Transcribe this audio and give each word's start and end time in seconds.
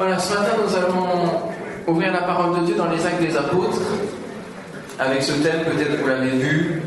Voilà, 0.00 0.18
ce 0.18 0.32
matin 0.32 0.52
nous 0.66 0.74
allons 0.74 1.42
ouvrir 1.86 2.10
la 2.10 2.22
parole 2.22 2.58
de 2.58 2.64
Dieu 2.64 2.74
dans 2.74 2.88
les 2.88 3.04
actes 3.04 3.20
des 3.20 3.36
apôtres, 3.36 3.82
avec 4.98 5.22
ce 5.22 5.32
thème, 5.32 5.62
peut-être 5.62 6.00
vous 6.00 6.06
l'avez 6.06 6.30
vu, 6.30 6.82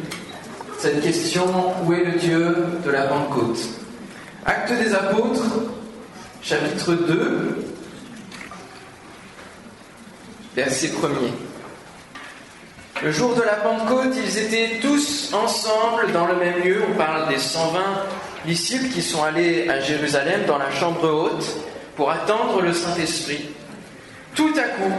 cette 0.80 1.00
question, 1.00 1.46
où 1.86 1.94
est 1.94 2.06
le 2.06 2.14
Dieu 2.14 2.56
de 2.84 2.90
la 2.90 3.04
Pentecôte? 3.04 3.60
Actes 4.48 4.74
des 4.80 4.96
apôtres, 4.96 5.44
chapitre 6.42 6.94
2, 6.94 7.56
verset 10.56 10.88
1er. 10.88 11.34
Le 13.04 13.12
jour 13.12 13.36
de 13.36 13.44
la 13.44 13.58
Pentecôte, 13.58 14.16
ils 14.16 14.40
étaient 14.40 14.80
tous 14.82 15.32
ensemble 15.36 16.12
dans 16.14 16.26
le 16.26 16.36
même 16.38 16.64
lieu. 16.64 16.82
On 16.92 16.98
parle 16.98 17.30
des 17.30 17.38
120 17.38 17.80
disciples 18.48 18.88
qui 18.88 19.04
sont 19.04 19.22
allés 19.22 19.70
à 19.70 19.80
Jérusalem 19.82 20.46
dans 20.48 20.58
la 20.58 20.72
chambre 20.72 21.08
haute 21.08 21.73
pour 21.96 22.10
attendre 22.12 22.62
le 22.62 22.74
Saint-Esprit. 22.74 23.50
Tout 24.36 24.54
à 24.58 24.64
coup, 24.64 24.92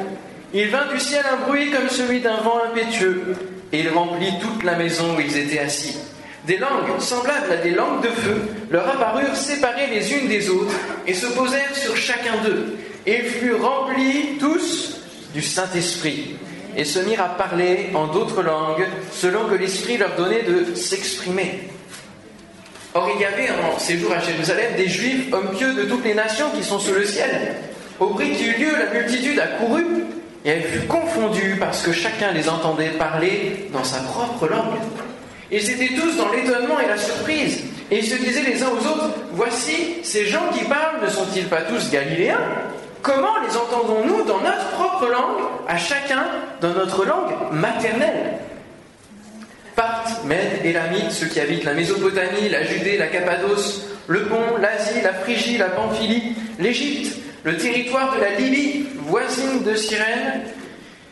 il 0.52 0.68
vint 0.68 0.86
du 0.92 1.00
ciel 1.00 1.24
un 1.30 1.46
bruit 1.46 1.70
comme 1.70 1.88
celui 1.88 2.20
d'un 2.20 2.36
vent 2.36 2.60
impétueux, 2.70 3.34
et 3.72 3.80
il 3.80 3.88
remplit 3.88 4.32
toute 4.40 4.62
la 4.62 4.76
maison 4.76 5.16
où 5.16 5.20
ils 5.20 5.36
étaient 5.36 5.58
assis. 5.58 5.96
Des 6.46 6.58
langues, 6.58 7.00
semblables 7.00 7.50
à 7.50 7.56
des 7.56 7.70
langues 7.70 8.02
de 8.02 8.08
feu, 8.08 8.42
leur 8.70 8.88
apparurent 8.88 9.34
séparées 9.34 9.88
les 9.90 10.12
unes 10.12 10.28
des 10.28 10.50
autres, 10.50 10.74
et 11.06 11.14
se 11.14 11.26
posèrent 11.26 11.74
sur 11.74 11.96
chacun 11.96 12.36
d'eux. 12.44 12.76
Et 13.06 13.18
ils 13.18 13.30
furent 13.30 13.62
remplis 13.62 14.38
tous 14.38 15.00
du 15.32 15.42
Saint-Esprit, 15.42 16.36
et 16.76 16.84
se 16.84 17.00
mirent 17.00 17.22
à 17.22 17.28
parler 17.30 17.90
en 17.94 18.06
d'autres 18.06 18.42
langues, 18.42 18.86
selon 19.12 19.46
que 19.46 19.54
l'Esprit 19.54 19.96
leur 19.96 20.14
donnait 20.16 20.42
de 20.42 20.74
s'exprimer. 20.74 21.68
Or, 22.96 23.10
il 23.12 23.20
y 23.20 23.24
avait 23.24 23.48
en 23.50 23.76
séjour 23.76 24.12
à 24.12 24.20
Jérusalem 24.20 24.74
des 24.76 24.86
Juifs, 24.86 25.32
hommes 25.32 25.50
pieux 25.56 25.74
de 25.74 25.82
toutes 25.82 26.04
les 26.04 26.14
nations 26.14 26.50
qui 26.54 26.62
sont 26.62 26.78
sous 26.78 26.94
le 26.94 27.04
ciel. 27.04 27.56
Au 27.98 28.06
bruit 28.06 28.30
qui 28.30 28.44
eut 28.46 28.56
lieu, 28.56 28.70
la 28.78 28.86
multitude 29.00 29.40
accourut 29.40 30.04
et 30.44 30.50
elle 30.50 30.62
fut 30.62 30.86
confondue 30.86 31.56
parce 31.58 31.82
que 31.82 31.92
chacun 31.92 32.30
les 32.30 32.48
entendait 32.48 32.90
parler 32.90 33.68
dans 33.72 33.82
sa 33.82 33.98
propre 33.98 34.46
langue. 34.46 34.78
Ils 35.50 35.68
étaient 35.70 35.94
tous 35.94 36.16
dans 36.16 36.30
l'étonnement 36.30 36.78
et 36.78 36.86
la 36.86 36.96
surprise. 36.96 37.64
Et 37.90 37.98
ils 37.98 38.06
se 38.06 38.14
disaient 38.14 38.42
les 38.42 38.62
uns 38.62 38.68
aux 38.68 38.86
autres, 38.86 39.10
voici, 39.32 39.96
ces 40.04 40.26
gens 40.26 40.48
qui 40.56 40.64
parlent 40.64 41.02
ne 41.02 41.10
sont-ils 41.10 41.46
pas 41.46 41.62
tous 41.62 41.90
galiléens? 41.90 42.38
Comment 43.02 43.40
les 43.46 43.56
entendons-nous 43.56 44.24
dans 44.24 44.38
notre 44.38 44.70
propre 44.70 45.06
langue, 45.10 45.42
à 45.66 45.76
chacun 45.76 46.26
dans 46.60 46.72
notre 46.72 47.04
langue 47.04 47.32
maternelle? 47.50 48.38
Parthes, 49.84 50.24
Mèdes, 50.24 50.64
Élamites, 50.64 51.10
ceux 51.10 51.26
qui 51.26 51.40
habitent 51.40 51.64
la 51.64 51.74
Mésopotamie, 51.74 52.48
la 52.50 52.64
Judée, 52.64 52.96
la 52.96 53.08
Cappadoce, 53.08 53.86
le 54.06 54.22
Pont, 54.22 54.56
l'Asie, 54.58 55.02
la 55.02 55.12
Phrygie, 55.12 55.58
la 55.58 55.68
Pamphylie, 55.68 56.34
l'Égypte, 56.58 57.18
le 57.42 57.56
territoire 57.56 58.14
de 58.14 58.20
la 58.20 58.30
Libye, 58.30 58.86
voisine 59.06 59.62
de 59.62 59.74
Cyrène, 59.74 60.42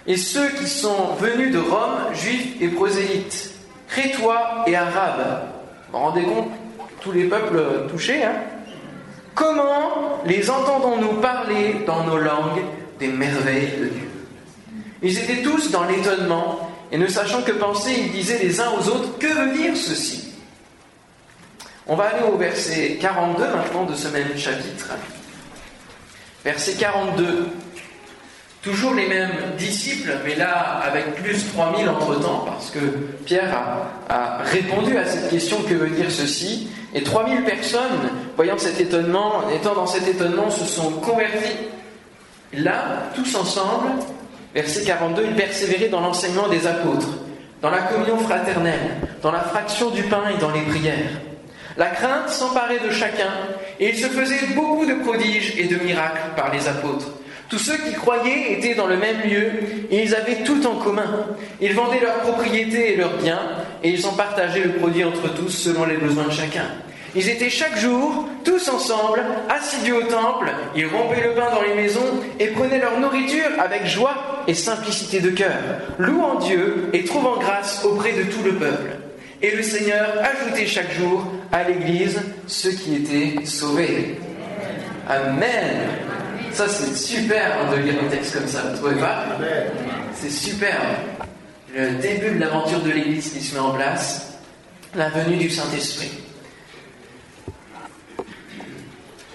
et 0.07 0.17
ceux 0.17 0.49
qui 0.51 0.67
sont 0.67 1.15
venus 1.21 1.53
de 1.53 1.59
Rome, 1.59 2.15
juifs 2.15 2.57
et 2.61 2.69
prosélytes, 2.69 3.53
crétois 3.89 4.65
et 4.67 4.75
arabes. 4.75 5.43
Vous 5.91 5.99
vous 5.99 6.05
rendez 6.05 6.23
compte 6.23 6.51
Tous 7.01 7.13
les 7.13 7.25
peuples 7.25 7.89
touchés, 7.91 8.25
hein? 8.25 8.37
Comment 9.35 10.23
les 10.25 10.49
entendons-nous 10.49 11.21
parler 11.21 11.77
dans 11.87 12.05
nos 12.05 12.19
langues 12.19 12.63
des 12.99 13.09
merveilles 13.09 13.73
de 13.81 13.87
Dieu? 13.87 14.11
Ils 15.03 15.19
étaient 15.19 15.43
tous 15.43 15.71
dans 15.71 15.85
l'étonnement 15.85 16.72
et 16.93 16.99
ne 16.99 17.07
sachant 17.07 17.41
que 17.41 17.53
penser, 17.53 17.91
ils 17.99 18.13
disaient 18.13 18.39
les 18.39 18.61
uns 18.61 18.71
aux 18.79 18.87
autres, 18.89 19.19
que 19.19 19.27
veut 19.27 19.57
dire 19.57 19.75
ceci? 19.75 20.29
On 21.87 21.97
va 21.97 22.05
aller 22.05 22.23
au 22.31 22.37
verset 22.37 22.99
42 23.01 23.45
maintenant 23.45 23.85
de 23.85 23.95
ce 23.95 24.09
même 24.09 24.37
chapitre. 24.37 24.91
Verset 26.45 26.75
42. 26.75 27.49
Toujours 28.61 28.95
les 28.95 29.09
mêmes 29.09 29.55
disciples, 29.57 30.19
mais 30.25 30.35
là 30.37 30.81
avec 30.85 31.15
plus 31.15 31.51
3000 31.53 31.89
entre-temps, 31.89 32.45
parce 32.47 32.71
que 32.71 32.79
Pierre 33.25 33.53
a, 34.09 34.15
a, 34.15 34.43
répondu 34.45 34.97
à 34.97 35.07
cette 35.07 35.31
question 35.31 35.63
que 35.63 35.75
veut 35.75 35.91
dire 35.91 36.11
ceci, 36.11 36.69
et 36.95 37.03
3000 37.03 37.43
personnes, 37.45 38.11
voyant 38.37 38.59
cet 38.59 38.81
étonnement, 38.81 39.51
étant 39.51 39.75
dans 39.75 39.87
cet 39.87 40.07
étonnement, 40.07 40.51
se 40.51 40.67
sont 40.67 40.91
convertis. 41.01 41.57
Là, 42.53 43.11
tous 43.15 43.35
ensemble, 43.35 43.89
verset 44.55 44.85
42, 44.85 45.25
ils 45.29 45.35
persévéraient 45.37 45.89
dans 45.89 46.01
l'enseignement 46.01 46.49
des 46.49 46.67
apôtres, 46.67 47.09
dans 47.61 47.71
la 47.71 47.83
communion 47.83 48.19
fraternelle, 48.19 48.97
dans 49.23 49.33
la 49.33 49.41
fraction 49.41 49.91
du 49.91 50.03
pain 50.05 50.25
et 50.35 50.41
dans 50.41 50.51
les 50.51 50.63
prières. 50.63 51.21
La 51.77 51.87
crainte 51.87 52.29
s'emparait 52.29 52.81
de 52.87 52.91
chacun, 52.91 53.33
et 53.81 53.91
il 53.91 53.97
se 53.97 54.09
faisait 54.09 54.55
beaucoup 54.55 54.85
de 54.85 54.95
prodiges 54.95 55.55
et 55.59 55.65
de 55.65 55.77
miracles 55.77 56.21
par 56.37 56.53
les 56.53 56.69
apôtres. 56.69 57.09
Tous 57.49 57.59
ceux 57.59 57.77
qui 57.77 57.93
croyaient 57.93 58.53
étaient 58.53 58.75
dans 58.75 58.87
le 58.87 58.97
même 58.97 59.21
lieu 59.21 59.51
et 59.91 60.03
ils 60.03 60.15
avaient 60.15 60.43
tout 60.43 60.67
en 60.67 60.77
commun. 60.77 61.27
Ils 61.61 61.75
vendaient 61.75 62.01
leurs 62.01 62.21
propriétés 62.21 62.95
et 62.95 62.97
leurs 62.97 63.19
biens 63.19 63.43
et 63.83 63.91
ils 63.91 64.07
en 64.07 64.13
partageaient 64.13 64.65
le 64.65 64.73
produit 64.73 65.05
entre 65.05 65.35
tous 65.35 65.51
selon 65.51 65.85
les 65.85 65.99
besoins 65.99 66.25
de 66.25 66.33
chacun. 66.33 66.65
Ils 67.15 67.29
étaient 67.29 67.51
chaque 67.51 67.79
jour, 67.79 68.27
tous 68.43 68.69
ensemble, 68.71 69.23
assidus 69.51 69.93
au 69.93 70.03
temple, 70.05 70.51
ils 70.75 70.87
rompaient 70.87 71.23
le 71.23 71.35
pain 71.35 71.51
dans 71.55 71.61
les 71.61 71.75
maisons 71.75 72.21
et 72.41 72.47
prenaient 72.49 72.79
leur 72.79 72.99
nourriture 72.99 73.51
avec 73.59 73.87
joie 73.87 74.45
et 74.49 74.55
simplicité 74.55 75.21
de 75.21 75.29
cœur, 75.29 75.53
louant 75.99 76.37
Dieu 76.37 76.89
et 76.95 77.05
trouvant 77.05 77.37
grâce 77.37 77.85
auprès 77.85 78.13
de 78.13 78.23
tout 78.23 78.43
le 78.43 78.55
peuple. 78.55 78.97
Et 79.43 79.55
le 79.55 79.63
Seigneur 79.63 80.09
ajoutait 80.23 80.67
chaque 80.67 80.93
jour 80.93 81.31
à 81.51 81.65
l'Église 81.65 82.19
ceux 82.47 82.71
qui 82.71 82.95
étaient 82.95 83.45
sauvés. 83.45 84.17
Amen. 85.09 85.89
Ça, 86.53 86.67
c'est 86.69 86.95
super 86.95 87.71
de 87.71 87.77
lire 87.77 87.95
un 88.03 88.09
texte 88.09 88.35
comme 88.35 88.47
ça, 88.47 88.63
vous 88.71 88.77
trouvez 88.77 89.01
pas 89.01 89.25
C'est 90.15 90.31
super. 90.31 90.77
Le 91.75 91.91
début 92.01 92.37
de 92.37 92.41
l'aventure 92.41 92.81
de 92.81 92.91
l'Église 92.91 93.33
qui 93.33 93.41
se 93.41 93.55
met 93.55 93.61
en 93.61 93.73
place, 93.73 94.39
la 94.95 95.09
venue 95.11 95.37
du 95.37 95.51
Saint-Esprit. 95.51 96.11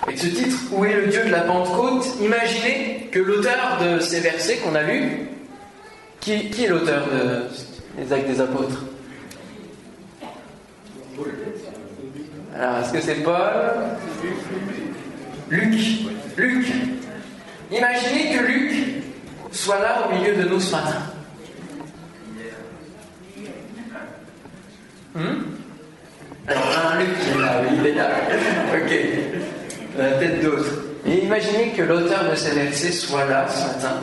Avec 0.07 0.19
ce 0.19 0.27
titre, 0.27 0.55
Où 0.71 0.85
est 0.85 0.93
le 0.93 1.07
Dieu 1.07 1.25
de 1.25 1.31
la 1.31 1.41
Pentecôte 1.41 2.07
Imaginez 2.21 3.09
que 3.11 3.19
l'auteur 3.19 3.77
de 3.81 3.99
ces 3.99 4.21
versets 4.21 4.55
qu'on 4.57 4.73
a 4.73 4.83
lus, 4.83 5.27
qui, 6.21 6.31
est 6.63 6.67
l'auteur 6.67 7.07
de, 7.07 8.01
des 8.01 8.13
Actes 8.13 8.27
des 8.27 8.39
Apôtres? 8.39 8.85
Alors, 12.55 12.77
est-ce 12.79 12.93
que 12.93 13.01
c'est 13.01 13.15
Paul? 13.15 13.33
Luc 15.49 15.75
Luc 16.37 16.67
Imaginez 17.71 18.37
que 18.37 18.43
Luc 18.45 18.71
soit 19.51 19.79
là 19.79 20.07
au 20.07 20.15
milieu 20.15 20.35
de 20.35 20.47
nous 20.47 20.59
ce 20.59 20.71
matin. 20.71 21.01
Hmm? 25.15 25.43
Alors, 26.47 26.95
Luc 26.97 27.09
il 27.21 27.35
est 27.35 27.41
là, 27.41 27.61
il 27.77 27.85
est 27.87 27.93
là. 27.93 28.09
Ok. 28.73 29.36
Euh, 29.97 30.19
Peut-être 30.19 30.41
d'autres. 30.43 30.71
Et 31.05 31.23
imaginez 31.23 31.71
que 31.75 31.81
l'auteur 31.81 32.29
de 32.29 32.35
ces 32.35 32.51
versets 32.51 32.91
soit 32.91 33.25
là 33.25 33.47
ce 33.47 33.65
matin, 33.67 34.01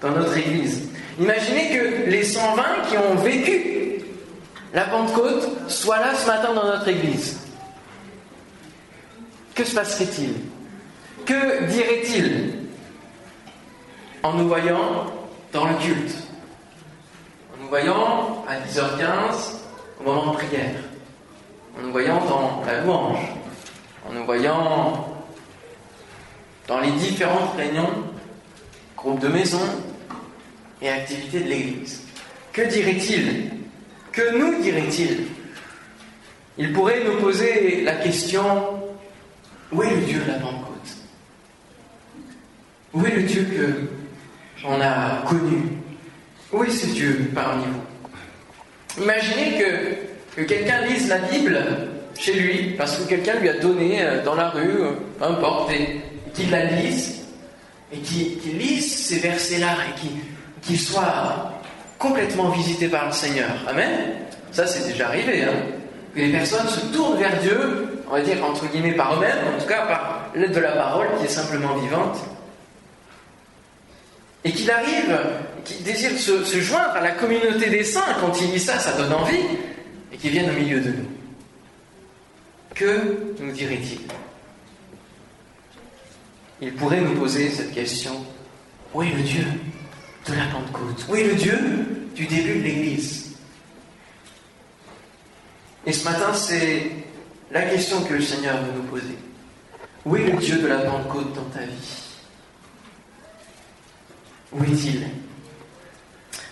dans 0.00 0.10
notre 0.10 0.36
église. 0.36 0.88
Imaginez 1.18 1.70
que 1.76 2.10
les 2.10 2.24
120 2.24 2.62
qui 2.90 2.98
ont 2.98 3.14
vécu 3.16 4.02
la 4.74 4.84
Pentecôte 4.84 5.48
soient 5.68 5.98
là 6.00 6.14
ce 6.14 6.26
matin 6.26 6.52
dans 6.54 6.64
notre 6.64 6.88
église. 6.88 7.38
Que 9.54 9.64
se 9.64 9.74
passerait-il? 9.74 10.34
Que 11.24 11.64
dirait-il 11.64 12.54
en 14.22 14.34
nous 14.34 14.48
voyant 14.48 15.06
dans 15.52 15.66
le 15.66 15.74
culte, 15.76 16.14
en 17.54 17.62
nous 17.62 17.68
voyant 17.68 18.44
à 18.48 18.56
10h15 18.66 19.60
au 20.00 20.04
moment 20.04 20.32
de 20.32 20.36
prière, 20.36 20.74
en 21.78 21.82
nous 21.82 21.92
voyant 21.92 22.22
dans 22.26 22.62
la 22.66 22.82
louange, 22.82 23.18
en 24.08 24.12
nous 24.12 24.24
voyant 24.24 25.15
dans 26.66 26.80
les 26.80 26.90
différentes 26.92 27.56
réunions, 27.56 27.90
groupes 28.96 29.20
de 29.20 29.28
maison 29.28 29.60
et 30.82 30.88
activités 30.88 31.40
de 31.40 31.48
l'Église. 31.48 32.02
Que 32.52 32.62
dirait-il 32.62 33.50
Que 34.12 34.36
nous 34.36 34.62
dirait-il 34.62 35.26
Il 36.58 36.72
pourrait 36.72 37.04
nous 37.04 37.20
poser 37.20 37.82
la 37.82 37.96
question 37.96 38.44
où 39.72 39.82
est 39.82 39.90
le 39.90 40.00
Dieu 40.02 40.20
de 40.20 40.30
la 40.30 40.38
Pentecôte? 40.38 40.96
Où 42.94 43.04
est 43.04 43.10
le 43.10 43.22
Dieu 43.22 43.42
que 43.44 44.66
on 44.68 44.80
a 44.80 45.22
connu? 45.28 45.62
Où 46.52 46.64
est 46.64 46.70
ce 46.70 46.86
Dieu 46.86 47.30
parmi 47.34 47.64
vous? 47.64 49.02
Imaginez 49.02 49.58
que, 49.58 50.40
que 50.40 50.46
quelqu'un 50.46 50.80
lise 50.86 51.08
la 51.08 51.18
Bible 51.18 51.60
chez 52.18 52.32
lui, 52.32 52.74
parce 52.78 52.96
que 52.98 53.08
quelqu'un 53.08 53.38
lui 53.38 53.48
a 53.48 53.58
donné 53.58 54.02
dans 54.24 54.34
la 54.34 54.48
rue, 54.48 54.78
peu 55.18 55.24
importe, 55.24 55.70
et 56.36 56.42
qu'il 56.42 56.50
la 56.50 56.64
lise, 56.64 57.22
et 57.92 57.98
qu'il 57.98 58.38
qu 58.38 58.50
lise 58.50 59.06
ces 59.06 59.18
versets-là, 59.18 59.76
et 59.88 60.00
qu'il 60.00 60.10
qu 60.62 60.76
soit 60.76 61.52
complètement 61.98 62.50
visité 62.50 62.88
par 62.88 63.06
le 63.06 63.12
Seigneur. 63.12 63.50
Amen 63.68 64.12
Ça, 64.52 64.66
c'est 64.66 64.86
déjà 64.90 65.08
arrivé. 65.08 65.44
Hein 65.44 65.54
que 66.16 66.22
les 66.22 66.32
personnes 66.32 66.66
se 66.66 66.80
tournent 66.86 67.18
vers 67.18 67.38
Dieu, 67.40 68.00
on 68.08 68.12
va 68.12 68.22
dire 68.22 68.42
entre 68.42 68.66
guillemets 68.68 68.94
par 68.94 69.14
eux-mêmes, 69.14 69.54
en 69.54 69.60
tout 69.60 69.68
cas 69.68 69.86
par 69.86 70.30
l'aide 70.34 70.52
de 70.52 70.60
la 70.60 70.72
parole 70.72 71.08
qui 71.18 71.26
est 71.26 71.28
simplement 71.28 71.76
vivante, 71.76 72.16
et 74.42 74.52
qu'il 74.52 74.70
arrive, 74.70 75.18
qu'il 75.64 75.82
désire 75.82 76.12
se, 76.12 76.44
se, 76.44 76.60
joindre 76.60 76.96
à 76.96 77.00
la 77.00 77.10
communauté 77.10 77.68
des 77.68 77.84
saints, 77.84 78.16
quand 78.20 78.40
il 78.40 78.52
lit 78.52 78.60
ça, 78.60 78.78
ça 78.78 78.92
donne 78.92 79.12
envie, 79.12 79.44
et 80.12 80.16
qu'il 80.16 80.30
vienne 80.30 80.48
au 80.48 80.54
milieu 80.54 80.80
de 80.80 80.88
nous. 80.88 81.08
Que 82.74 83.34
nous 83.40 83.52
dirait-il 83.52 84.00
Il 86.60 86.74
pourrait 86.74 87.00
nous 87.00 87.14
poser 87.14 87.50
cette 87.50 87.72
question, 87.74 88.24
où 88.94 89.02
est 89.02 89.10
le 89.10 89.22
Dieu 89.22 89.44
de 90.26 90.34
la 90.34 90.46
Pentecôte 90.46 91.06
Où 91.08 91.14
est 91.14 91.24
le 91.24 91.34
Dieu 91.34 91.58
du 92.14 92.26
début 92.26 92.58
de 92.58 92.62
l'Église? 92.64 93.36
Et 95.84 95.92
ce 95.92 96.04
matin, 96.04 96.32
c'est 96.32 96.90
la 97.50 97.62
question 97.62 98.02
que 98.02 98.14
le 98.14 98.22
Seigneur 98.22 98.56
veut 98.62 98.72
nous 98.74 98.88
poser. 98.88 99.18
Où 100.04 100.16
est 100.16 100.24
le 100.24 100.38
Dieu 100.38 100.58
de 100.58 100.66
la 100.66 100.78
Pentecôte 100.78 101.34
dans 101.34 101.44
ta 101.44 101.60
vie? 101.60 102.02
Où 104.52 104.64
est-il? 104.64 105.02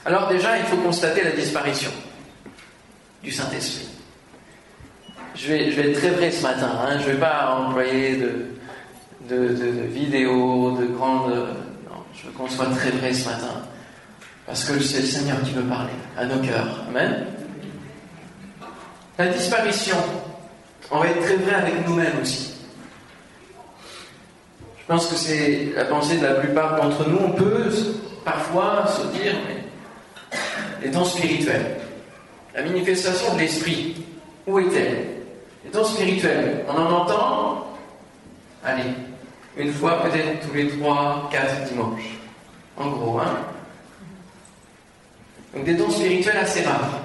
Alors 0.05 0.29
déjà, 0.29 0.59
il 0.59 0.65
faut 0.65 0.77
constater 0.77 1.25
la 1.25 1.31
disparition 1.31 1.91
du 3.23 3.33
Saint-Esprit. 3.33 3.89
Je 5.35 5.49
vais, 5.49 5.71
je 5.71 5.81
vais, 5.81 5.91
être 5.91 5.99
très 5.99 6.11
vrai 6.11 6.31
ce 6.31 6.43
matin, 6.43 6.71
hein. 6.83 6.99
je 7.01 7.09
ne 7.09 7.13
vais 7.15 7.21
pas 7.21 7.57
employer 7.57 8.17
de, 8.17 8.54
de, 9.29 9.87
vidéos, 9.87 10.77
de 10.79 10.87
grandes... 10.87 11.31
Non, 11.91 12.03
je 12.15 12.27
veux 12.27 12.33
qu'on 12.33 12.49
soit 12.49 12.67
très 12.67 12.91
vrai 12.91 13.13
ce 13.13 13.29
matin. 13.29 13.63
Parce 14.47 14.65
que 14.65 14.79
c'est 14.81 15.01
le 15.01 15.07
Seigneur 15.07 15.43
qui 15.43 15.53
veut 15.53 15.63
parler 15.63 15.93
à 16.19 16.27
nos 16.27 16.41
cœurs. 16.41 16.85
Amen. 16.89 17.27
La 19.19 19.29
disparition, 19.29 19.97
on 20.91 20.99
va 20.99 21.07
être 21.07 21.21
très 21.21 21.37
vrai 21.37 21.55
avec 21.55 21.87
nous-mêmes 21.87 22.21
aussi. 22.21 22.55
Je 24.81 24.93
pense 24.93 25.07
que 25.07 25.15
c'est 25.15 25.73
la 25.75 25.87
pensée 25.87 26.19
de 26.19 26.27
la 26.27 26.35
plupart 26.35 26.77
d'entre 26.77 27.09
nous. 27.09 27.19
On 27.19 27.31
peut 27.31 27.71
parfois 28.25 28.87
se 28.87 29.07
dire, 29.19 29.35
mais 29.47 29.65
les 30.83 30.91
dons 30.91 31.05
spirituels, 31.05 31.79
la 32.55 32.63
manifestation 32.63 33.35
de 33.35 33.41
l'esprit, 33.41 34.05
où 34.47 34.59
est-elle? 34.59 35.07
Les 35.65 35.71
dons 35.73 35.85
spirituels, 35.85 36.65
on 36.69 36.73
en 36.73 36.93
entend, 36.93 37.67
allez, 38.63 38.91
une 39.57 39.73
fois 39.73 40.03
peut-être 40.03 40.47
tous 40.47 40.55
les 40.55 40.69
trois, 40.69 41.29
quatre 41.31 41.65
dimanches. 41.65 42.19
En 42.77 42.89
gros, 42.91 43.19
hein 43.19 43.39
Donc 45.55 45.65
des 45.65 45.75
dons 45.75 45.91
spirituels 45.91 46.39
assez 46.39 46.63
rares. 46.63 47.01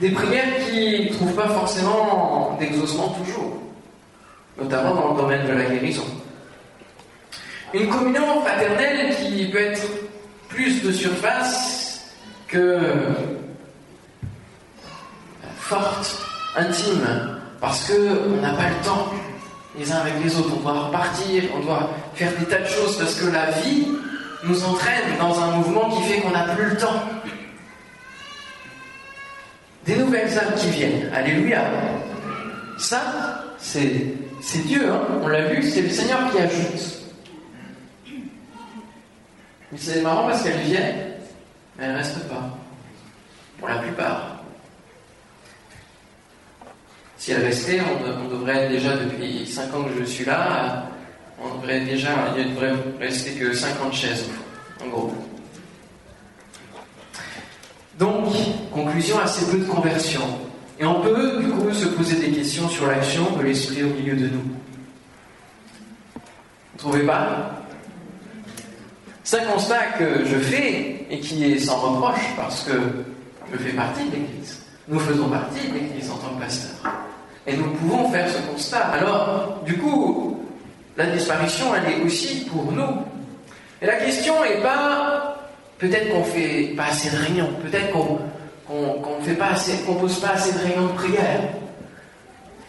Des 0.00 0.10
prières 0.10 0.66
qui 0.66 1.04
ne 1.04 1.14
trouvent 1.14 1.34
pas 1.34 1.48
forcément 1.48 2.56
d'exaucement 2.58 3.08
toujours, 3.10 3.58
notamment 4.58 4.94
dans 4.94 5.14
le 5.14 5.20
domaine 5.20 5.46
de 5.46 5.52
la 5.52 5.64
guérison. 5.66 6.04
Une 7.72 7.88
communion 7.88 8.40
fraternelle 8.40 9.14
qui 9.16 9.46
peut 9.46 9.60
être 9.60 9.86
plus 10.48 10.82
de 10.82 10.90
surface 10.90 12.14
que 12.48 12.78
forte, 15.58 16.16
intime, 16.56 17.38
parce 17.60 17.90
qu'on 17.90 18.40
n'a 18.40 18.52
pas 18.54 18.68
le 18.68 18.84
temps 18.84 19.12
les 19.78 19.92
uns 19.92 19.96
avec 19.96 20.14
les 20.22 20.36
autres. 20.36 20.54
On 20.56 20.60
doit 20.60 20.86
repartir, 20.86 21.44
on 21.56 21.60
doit 21.60 21.90
faire 22.14 22.32
des 22.38 22.46
tas 22.46 22.60
de 22.60 22.66
choses 22.66 22.98
parce 22.98 23.14
que 23.14 23.26
la 23.26 23.50
vie 23.50 23.86
nous 24.44 24.64
entraîne 24.64 25.18
dans 25.18 25.40
un 25.40 25.56
mouvement 25.56 25.90
qui 25.90 26.02
fait 26.02 26.20
qu'on 26.20 26.30
n'a 26.30 26.44
plus 26.54 26.70
le 26.70 26.76
temps. 26.76 27.02
Des 29.84 29.96
nouvelles 29.96 30.38
âmes 30.38 30.54
qui 30.56 30.70
viennent. 30.70 31.10
Alléluia. 31.14 31.62
Ça, 32.78 33.44
c'est, 33.58 34.14
Dieu, 34.66 34.90
hein. 34.90 35.00
on 35.22 35.28
l'a 35.28 35.48
vu, 35.48 35.62
c'est 35.62 35.82
le 35.82 35.90
Seigneur 35.90 36.30
qui 36.30 36.38
ajoute. 36.38 37.00
Mais 39.72 39.78
c'est 39.78 40.02
marrant 40.02 40.28
parce 40.28 40.42
qu'elles 40.42 40.60
viennent, 40.60 41.12
mais 41.76 41.84
elles 41.84 41.92
ne 41.92 41.96
restent 41.98 42.28
pas. 42.28 42.56
Pour 43.58 43.68
la 43.68 43.76
plupart. 43.76 44.33
Si 47.24 47.32
elles 47.32 47.42
restaient, 47.42 47.80
on, 47.80 48.28
devrait 48.28 48.68
déjà, 48.68 48.98
depuis 48.98 49.46
5 49.46 49.74
ans 49.74 49.84
que 49.84 49.98
je 49.98 50.04
suis 50.04 50.26
là, 50.26 50.90
on 51.42 51.54
devrait 51.54 51.80
déjà, 51.80 52.10
il 52.36 52.48
ne 52.48 52.50
devrait 52.50 52.74
rester 53.00 53.30
que 53.30 53.54
50 53.54 53.94
chaises, 53.94 54.26
en 54.84 54.88
gros. 54.88 55.14
Donc, 57.98 58.26
conclusion, 58.70 59.18
assez 59.20 59.50
peu 59.50 59.56
de 59.56 59.64
conversion. 59.64 60.20
Et 60.78 60.84
on 60.84 61.00
peut, 61.00 61.40
du 61.42 61.48
coup, 61.48 61.72
se 61.72 61.86
poser 61.86 62.16
des 62.16 62.30
questions 62.30 62.68
sur 62.68 62.88
l'action 62.88 63.34
de 63.38 63.42
l'Esprit 63.42 63.84
au 63.84 63.94
milieu 63.94 64.16
de 64.16 64.26
nous. 64.26 64.44
Vous 66.14 66.20
ne 66.74 66.78
trouvez 66.78 67.06
pas? 67.06 67.52
C'est 69.22 69.40
un 69.40 69.46
constat 69.46 69.92
que 69.98 70.26
je 70.26 70.36
fais 70.36 71.06
et 71.08 71.20
qui 71.20 71.42
est 71.42 71.58
sans 71.58 71.78
reproche 71.78 72.34
parce 72.36 72.64
que 72.64 72.74
je 73.50 73.56
fais 73.56 73.72
partie 73.72 74.04
de 74.10 74.10
l'Église. 74.10 74.58
Nous 74.88 75.00
faisons 75.00 75.30
partie 75.30 75.66
de 75.68 75.72
l'Église 75.72 76.10
en 76.10 76.18
tant 76.18 76.34
que 76.34 76.42
pasteur. 76.42 76.92
Et 77.46 77.56
nous 77.56 77.70
pouvons 77.72 78.10
faire 78.10 78.28
ce 78.28 78.38
constat. 78.50 78.86
Alors, 78.86 79.60
du 79.64 79.76
coup, 79.76 80.40
la 80.96 81.06
disparition, 81.06 81.66
elle 81.74 81.92
est 81.92 82.04
aussi 82.04 82.46
pour 82.46 82.72
nous. 82.72 83.02
Et 83.82 83.86
la 83.86 83.96
question 83.96 84.34
n'est 84.42 84.62
pas 84.62 85.36
peut-être 85.78 86.10
qu'on 86.10 86.24
fait 86.24 86.72
pas 86.76 86.86
assez 86.86 87.10
de 87.10 87.16
réunions, 87.16 87.50
peut-être 87.62 87.90
qu'on 87.92 89.34
pas 89.38 89.50
assez, 89.52 89.76
qu'on 89.84 89.94
pose 89.94 90.20
pas 90.20 90.30
assez 90.30 90.52
de 90.52 90.58
réunions 90.58 90.86
de 90.86 90.92
prière. 90.92 91.40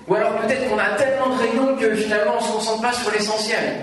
Ou 0.08 0.16
alors 0.16 0.36
peut-être 0.36 0.70
qu'on 0.70 0.78
a 0.78 0.90
tellement 0.98 1.36
de 1.36 1.42
réunions 1.42 1.78
que 1.78 1.96
finalement 1.96 2.34
on 2.38 2.42
ne 2.42 2.48
se 2.48 2.52
concentre 2.52 2.82
pas 2.82 2.94
sur 2.94 3.12
l'essentiel. 3.12 3.76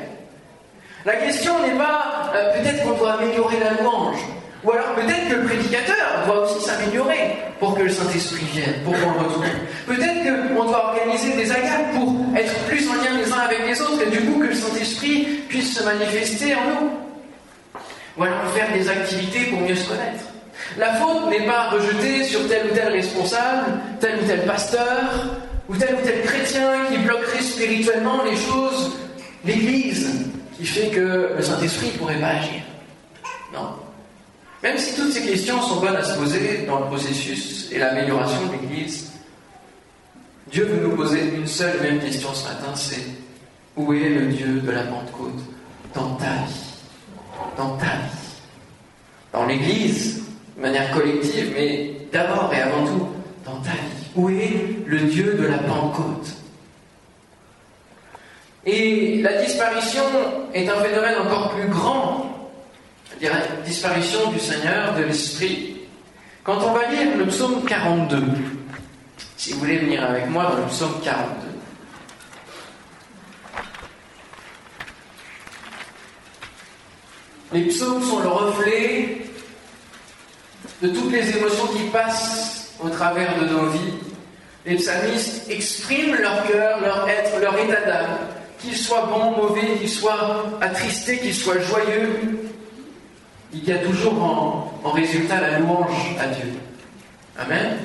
La 1.05 1.17
question 1.17 1.61
n'est 1.63 1.77
pas 1.77 2.31
euh, 2.35 2.61
peut-être 2.61 2.85
qu'on 2.85 2.97
doit 2.97 3.15
améliorer 3.15 3.59
la 3.59 3.83
louange, 3.83 4.19
ou 4.65 4.71
alors 4.71 4.95
peut-être 4.95 5.29
que 5.29 5.35
le 5.35 5.45
prédicateur 5.45 5.97
doit 6.27 6.45
aussi 6.45 6.65
s'améliorer 6.65 7.37
pour 7.59 7.77
que 7.77 7.83
le 7.83 7.91
Saint-Esprit 7.91 8.45
vienne, 8.53 8.75
pour 8.85 8.95
qu'on 8.95 9.13
le 9.13 9.27
retrouve. 9.27 9.45
Peut-être 9.87 10.55
qu'on 10.55 10.65
doit 10.65 10.95
organiser 10.95 11.37
des 11.37 11.51
agates 11.51 11.93
pour 11.95 12.15
être 12.37 12.55
plus 12.69 12.89
en 12.89 12.95
lien 12.95 13.19
les 13.19 13.33
uns 13.33 13.39
avec 13.39 13.67
les 13.67 13.81
autres 13.81 14.03
et 14.07 14.11
du 14.11 14.21
coup 14.21 14.39
que 14.39 14.47
le 14.47 14.55
Saint-Esprit 14.55 15.43
puisse 15.49 15.77
se 15.77 15.83
manifester 15.83 16.55
en 16.55 16.81
nous. 16.81 16.91
Ou 18.19 18.25
alors 18.25 18.47
faire 18.55 18.73
des 18.73 18.89
activités 18.89 19.51
pour 19.51 19.61
mieux 19.61 19.75
se 19.75 19.89
connaître. 19.89 20.25
La 20.79 20.95
faute 20.95 21.29
n'est 21.29 21.47
pas 21.47 21.71
rejetée 21.71 22.25
sur 22.25 22.47
tel 22.49 22.67
ou 22.71 22.75
tel 22.75 22.93
responsable, 22.93 23.73
tel 24.01 24.21
ou 24.23 24.27
tel 24.27 24.45
pasteur, 24.45 25.01
ou 25.69 25.77
tel 25.77 25.97
ou 25.97 26.05
tel 26.05 26.23
chrétien 26.23 26.87
qui 26.91 26.99
bloquerait 26.99 27.43
spirituellement 27.43 28.23
les 28.23 28.37
choses, 28.37 28.97
l'Église, 29.45 30.31
qui 30.57 30.67
fait 30.67 30.89
que 30.89 31.33
le 31.37 31.43
Saint-Esprit 31.43 31.89
ne 31.95 31.99
pourrait 31.99 32.21
pas 32.21 32.29
agir. 32.29 32.63
Non. 33.53 33.82
Même 34.63 34.79
si 34.79 34.95
toutes 34.95 35.13
ces 35.13 35.23
questions 35.23 35.61
sont 35.61 35.81
bonnes 35.81 35.97
à 35.97 36.05
se 36.05 36.17
poser 36.17 36.65
dans 36.67 36.81
le 36.81 36.87
processus 36.87 37.69
et 37.73 37.79
l'amélioration 37.79 38.47
de 38.47 38.53
l'Église, 38.53 39.11
Dieu 40.51 40.65
veut 40.67 40.87
nous 40.87 40.95
poser 40.95 41.35
une 41.35 41.47
seule 41.47 41.77
et 41.81 41.91
même 41.91 42.01
question 42.01 42.33
ce 42.33 42.45
matin, 42.47 42.75
c'est 42.77 43.03
où 43.77 43.93
est 43.93 44.09
le 44.09 44.27
Dieu 44.27 44.61
de 44.61 44.71
la 44.71 44.83
Pentecôte 44.83 45.41
dans 45.95 46.15
ta 46.17 46.27
vie? 46.47 46.75
Dans 47.57 47.77
ta 47.77 47.87
vie. 47.87 48.19
Dans 49.33 49.47
l'Église, 49.47 50.23
de 50.57 50.63
manière 50.63 50.91
collective, 50.93 51.53
mais 51.55 51.97
d'abord 52.13 52.53
et 52.55 52.61
avant 52.61 52.87
tout, 52.87 53.09
dans 53.45 53.57
ta 53.63 53.71
vie. 53.71 54.11
Où 54.15 54.29
est 54.29 54.85
le 54.87 54.99
Dieu 55.01 55.35
de 55.41 55.47
la 55.47 55.59
Pentecôte? 55.59 56.37
Et 58.65 59.21
la 59.23 59.43
disparition 59.43 60.05
est 60.55 60.69
un 60.69 60.81
phénomène 60.81 61.17
encore 61.27 61.51
plus 61.55 61.69
grand, 61.69 62.32
disparition 63.65 64.31
du 64.31 64.41
Seigneur, 64.41 64.95
de 64.95 65.05
l'Esprit. 65.05 65.77
Quand 66.45 66.59
on 66.63 66.73
va 66.73 66.89
lire 66.91 67.17
le 67.17 67.27
psaume 67.27 67.65
42, 67.65 68.23
si 69.37 69.53
vous 69.53 69.61
voulez 69.61 69.79
venir 69.79 70.05
avec 70.05 70.29
moi 70.29 70.45
dans 70.45 70.57
le 70.57 70.67
psaume 70.67 71.01
42, 71.03 71.31
les 77.53 77.63
psaumes 77.67 78.03
sont 78.03 78.21
le 78.21 78.29
reflet 78.29 79.19
de 80.83 80.89
toutes 80.89 81.13
les 81.13 81.37
émotions 81.37 81.67
qui 81.69 81.85
passent 81.91 82.75
au 82.81 82.89
travers 82.89 83.39
de 83.39 83.47
nos 83.47 83.67
vies. 83.67 83.95
Les 84.67 84.77
psalmistes 84.77 85.49
expriment 85.49 86.17
leur 86.17 86.47
cœur, 86.47 86.81
leur 86.81 87.09
être, 87.09 87.39
leur 87.41 87.57
état 87.59 87.81
d'âme 87.83 88.19
qu'il 88.63 88.77
soit 88.77 89.07
bon, 89.07 89.33
mauvais, 89.33 89.77
qu'il 89.79 89.89
soit 89.89 90.45
attristé, 90.61 91.19
qu'il 91.19 91.35
soit 91.35 91.61
joyeux, 91.61 92.42
il 93.53 93.65
y 93.65 93.73
a 93.73 93.79
toujours 93.79 94.23
en, 94.23 94.91
résultat 94.91 95.41
la 95.41 95.59
louange 95.59 96.17
à 96.19 96.27
Dieu. 96.27 96.53
Amen. 97.39 97.79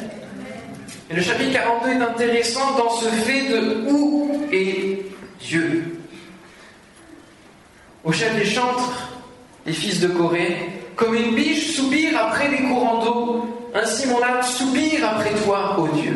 Et 1.09 1.15
le 1.15 1.21
chapitre 1.21 1.53
42 1.53 1.91
est 1.91 2.01
intéressant 2.01 2.77
dans 2.77 2.89
ce 2.89 3.05
fait 3.05 3.49
de 3.49 3.89
où 3.89 4.45
est 4.51 5.05
Dieu. 5.39 5.99
Au 8.03 8.11
chef 8.11 8.35
des 8.35 8.45
chantres, 8.45 9.13
les 9.65 9.73
fils 9.73 9.99
de 9.99 10.07
Corée, 10.07 10.69
comme 10.95 11.15
une 11.15 11.35
biche 11.35 11.75
soupire 11.75 12.17
après 12.17 12.49
des 12.49 12.63
courants 12.63 13.03
d'eau, 13.03 13.69
ainsi 13.73 14.07
mon 14.07 14.21
âme 14.21 14.41
soupire 14.41 15.07
après 15.07 15.33
toi, 15.43 15.79
ô 15.79 15.87
Dieu. 15.89 16.15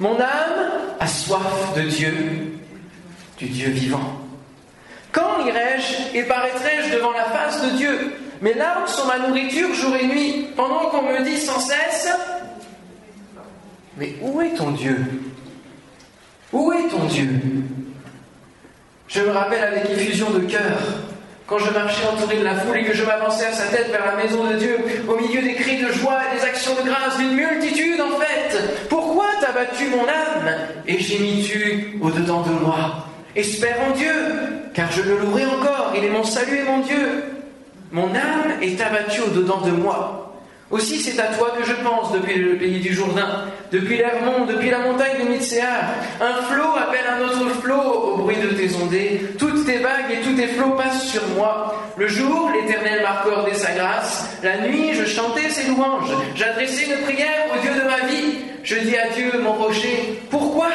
Mon 0.00 0.18
âme 0.18 0.70
a 0.98 1.06
soif 1.06 1.74
de 1.76 1.82
Dieu, 1.82 2.14
du 3.38 3.46
Dieu 3.46 3.70
vivant. 3.70 4.20
Quand 5.12 5.44
irai-je 5.46 6.16
et 6.16 6.22
paraîtrai-je 6.24 6.94
devant 6.94 7.12
la 7.12 7.24
face 7.24 7.62
de 7.62 7.76
Dieu? 7.76 8.12
Mes 8.40 8.54
larmes 8.54 8.86
sont 8.86 9.06
ma 9.06 9.18
nourriture 9.26 9.74
jour 9.74 9.94
et 9.96 10.06
nuit, 10.06 10.46
pendant 10.56 10.86
qu'on 10.90 11.02
me 11.02 11.24
dit 11.24 11.38
sans 11.38 11.58
cesse 11.58 12.08
Mais 13.96 14.14
où 14.22 14.40
est 14.40 14.54
ton 14.54 14.70
Dieu? 14.70 14.96
Où 16.52 16.72
est 16.72 16.88
ton 16.88 17.04
Dieu? 17.04 17.28
Je 19.08 19.20
me 19.22 19.30
rappelle 19.30 19.64
avec 19.64 19.90
effusion 19.90 20.30
de 20.30 20.40
cœur 20.40 20.78
quand 21.46 21.58
je 21.58 21.70
marchais 21.70 22.06
entouré 22.06 22.36
de 22.36 22.44
la 22.44 22.54
foule 22.56 22.76
et 22.76 22.84
que 22.84 22.94
je 22.94 23.04
m'avançais 23.04 23.46
à 23.46 23.52
sa 23.52 23.74
tête 23.74 23.90
vers 23.90 24.04
la 24.04 24.22
maison 24.22 24.44
de 24.44 24.56
Dieu, 24.56 24.78
au 25.08 25.16
milieu 25.16 25.40
des 25.40 25.54
cris 25.54 25.82
de 25.82 25.90
joie 25.90 26.18
et 26.30 26.36
des 26.36 26.44
actions 26.44 26.74
de 26.74 26.86
grâce 26.86 27.16
d'une 27.16 27.32
multitude 27.32 28.00
en 28.00 28.20
fait. 28.20 28.86
Pourquoi 28.90 29.24
t'as 29.40 29.52
battu 29.52 29.86
mon 29.86 30.02
âme? 30.02 30.54
Et 30.86 30.98
gémis-tu 30.98 31.98
au-dedans 32.02 32.42
de 32.42 32.50
moi? 32.50 33.06
Espère 33.34 33.78
en 33.88 33.96
Dieu, 33.96 34.12
car 34.74 34.92
je 34.92 35.00
le 35.00 35.18
louerai 35.18 35.46
encore, 35.46 35.94
il 35.96 36.04
est 36.04 36.10
mon 36.10 36.24
salut 36.24 36.58
et 36.58 36.64
mon 36.64 36.80
Dieu. 36.80 37.24
Mon 37.90 38.14
âme 38.14 38.60
est 38.60 38.80
abattue 38.80 39.22
au-dedans 39.22 39.60
de 39.62 39.70
moi. 39.70 40.24
Aussi, 40.70 41.00
c'est 41.00 41.18
à 41.18 41.28
toi 41.28 41.54
que 41.58 41.64
je 41.64 41.72
pense 41.72 42.12
depuis 42.12 42.34
le 42.34 42.56
pays 42.56 42.80
du 42.80 42.92
Jourdain, 42.92 43.46
depuis 43.72 43.96
l'Hermont, 43.96 44.44
depuis 44.44 44.68
la 44.68 44.80
montagne 44.80 45.24
de 45.24 45.28
Mitséar. 45.28 45.80
Un 46.20 46.42
flot 46.42 46.76
appelle 46.76 47.06
un 47.08 47.24
autre 47.24 47.54
flot 47.62 47.80
au 47.80 48.16
bruit 48.18 48.36
de 48.36 48.48
tes 48.48 48.74
ondées. 48.74 49.22
Toutes 49.38 49.64
tes 49.64 49.78
vagues 49.78 50.10
et 50.12 50.20
tous 50.20 50.34
tes 50.34 50.48
flots 50.48 50.72
passent 50.72 51.06
sur 51.06 51.26
moi. 51.28 51.74
Le 51.96 52.06
jour, 52.06 52.50
l'Éternel 52.52 53.02
m'a 53.02 53.20
accordé 53.20 53.54
sa 53.54 53.72
grâce. 53.72 54.28
La 54.42 54.58
nuit, 54.58 54.92
je 54.92 55.06
chantais 55.06 55.48
ses 55.48 55.68
louanges. 55.68 56.12
J'adressais 56.34 56.84
une 56.84 57.02
prière 57.02 57.46
au 57.56 57.60
Dieu 57.62 57.72
de 57.72 57.88
ma 57.88 58.06
vie. 58.06 58.38
Je 58.62 58.76
dis 58.76 58.96
à 58.98 59.08
Dieu, 59.08 59.40
mon 59.42 59.54
rocher, 59.54 60.20
pourquoi 60.30 60.68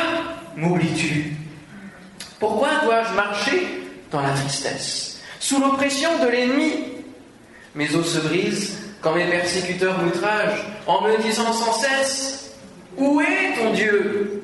m'oublies-tu? 0.55 1.33
Pourquoi 2.39 2.69
dois-je 2.83 3.13
marcher 3.13 3.67
dans 4.11 4.21
la 4.21 4.31
tristesse, 4.31 5.21
sous 5.39 5.59
l'oppression 5.59 6.09
de 6.23 6.29
l'ennemi 6.29 6.92
Mes 7.75 7.95
os 7.95 8.05
se 8.05 8.19
brisent 8.19 8.77
quand 9.01 9.15
mes 9.15 9.25
persécuteurs 9.25 10.01
m'outragent 10.01 10.65
en 10.87 11.01
me 11.01 11.21
disant 11.21 11.51
sans 11.51 11.73
cesse 11.73 12.55
Où 12.97 13.21
est 13.21 13.55
ton 13.57 13.73
Dieu? 13.73 14.43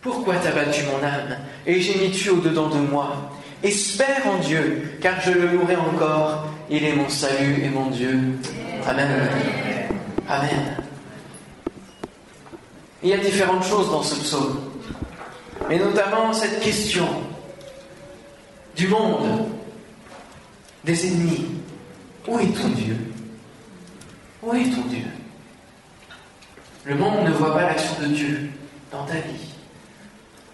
Pourquoi 0.00 0.36
t'as 0.36 0.52
battu 0.52 0.84
mon 0.84 1.04
âme 1.04 1.36
et 1.66 1.80
gémis-tu 1.80 2.30
au-dedans 2.30 2.68
de 2.68 2.78
moi? 2.78 3.30
Espère 3.62 4.26
en 4.26 4.38
Dieu, 4.38 4.98
car 5.00 5.20
je 5.20 5.32
le 5.32 5.48
louerai 5.48 5.76
encore. 5.76 6.46
Il 6.70 6.84
est 6.84 6.94
mon 6.94 7.08
salut 7.08 7.62
et 7.64 7.68
mon 7.68 7.86
Dieu. 7.90 8.20
Amen. 8.86 9.28
Amen. 10.28 10.76
Il 13.02 13.10
y 13.10 13.14
a 13.14 13.18
différentes 13.18 13.64
choses 13.64 13.90
dans 13.90 14.02
ce 14.02 14.14
psaume, 14.16 14.60
mais 15.68 15.78
notamment 15.78 16.32
cette 16.32 16.60
question 16.60 17.08
du 18.76 18.88
monde, 18.88 19.48
des 20.84 21.06
ennemis. 21.06 21.46
Où 22.26 22.38
est 22.38 22.52
ton 22.52 22.68
Dieu? 22.68 22.96
Où 24.42 24.52
est 24.54 24.70
ton 24.70 24.82
Dieu? 24.88 25.06
Le 26.84 26.94
monde 26.94 27.24
ne 27.24 27.30
voit 27.30 27.54
pas 27.54 27.62
l'action 27.62 27.94
de 28.00 28.06
Dieu 28.06 28.50
dans 28.90 29.04
ta 29.04 29.14
vie, 29.14 29.54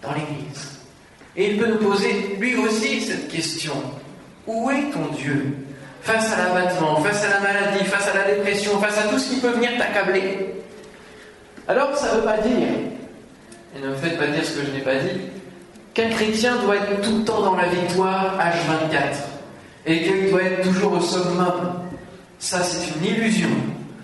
dans 0.01 0.13
l'Église. 0.13 0.79
Et 1.35 1.51
il 1.51 1.59
peut 1.59 1.67
nous 1.67 1.89
poser 1.89 2.35
lui 2.39 2.55
aussi 2.57 3.01
cette 3.01 3.27
question. 3.27 3.73
Où 4.45 4.69
est 4.71 4.91
ton 4.91 5.07
Dieu? 5.15 5.57
Face 6.01 6.33
à 6.33 6.37
l'abattement, 6.37 6.97
face 6.97 7.23
à 7.23 7.29
la 7.29 7.39
maladie, 7.39 7.85
face 7.85 8.07
à 8.07 8.13
la 8.13 8.35
dépression, 8.35 8.79
face 8.79 8.97
à 8.97 9.07
tout 9.07 9.17
ce 9.17 9.29
qui 9.29 9.39
peut 9.39 9.51
venir 9.51 9.71
t'accabler. 9.77 10.53
Alors 11.67 11.95
ça 11.95 12.11
ne 12.11 12.17
veut 12.17 12.25
pas 12.25 12.37
dire, 12.37 12.67
et 13.75 13.79
ne 13.81 13.87
me 13.87 13.95
faites 13.95 14.17
pas 14.19 14.27
dire 14.27 14.43
ce 14.43 14.59
que 14.59 14.65
je 14.65 14.71
n'ai 14.71 14.81
pas 14.81 14.95
dit, 14.95 15.21
qu'un 15.93 16.09
chrétien 16.09 16.57
doit 16.57 16.75
être 16.75 17.01
tout 17.01 17.19
le 17.19 17.23
temps 17.23 17.41
dans 17.41 17.55
la 17.55 17.67
victoire 17.67 18.37
H24 18.37 19.32
et 19.85 20.03
qu'il 20.03 20.29
doit 20.29 20.43
être 20.43 20.61
toujours 20.63 20.93
au 20.93 21.01
summum. 21.01 21.81
Ça, 22.39 22.61
c'est 22.61 22.97
une 22.97 23.05
illusion. 23.05 23.49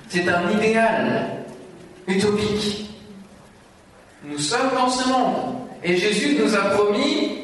C'est 0.10 0.28
un 0.28 0.50
idéal 0.52 1.46
utopique. 2.08 2.90
Nous 4.24 4.40
sommes 4.40 4.72
dans 4.76 4.90
ce 4.90 5.08
monde 5.08 5.56
et 5.84 5.96
Jésus 5.96 6.38
nous 6.42 6.56
a 6.56 6.60
promis 6.72 7.40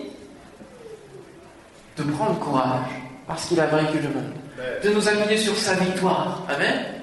de 1.98 2.04
prendre 2.04 2.38
courage 2.39 2.89
parce 3.27 3.46
qu'il 3.46 3.60
a 3.60 3.68
vaincu 3.68 4.00
le 4.00 4.10
monde, 4.10 4.34
de 4.84 4.89
nous 4.89 5.08
appuyer 5.08 5.38
sur 5.38 5.56
sa 5.56 5.74
victoire. 5.75 6.46
Amen. 6.50 6.95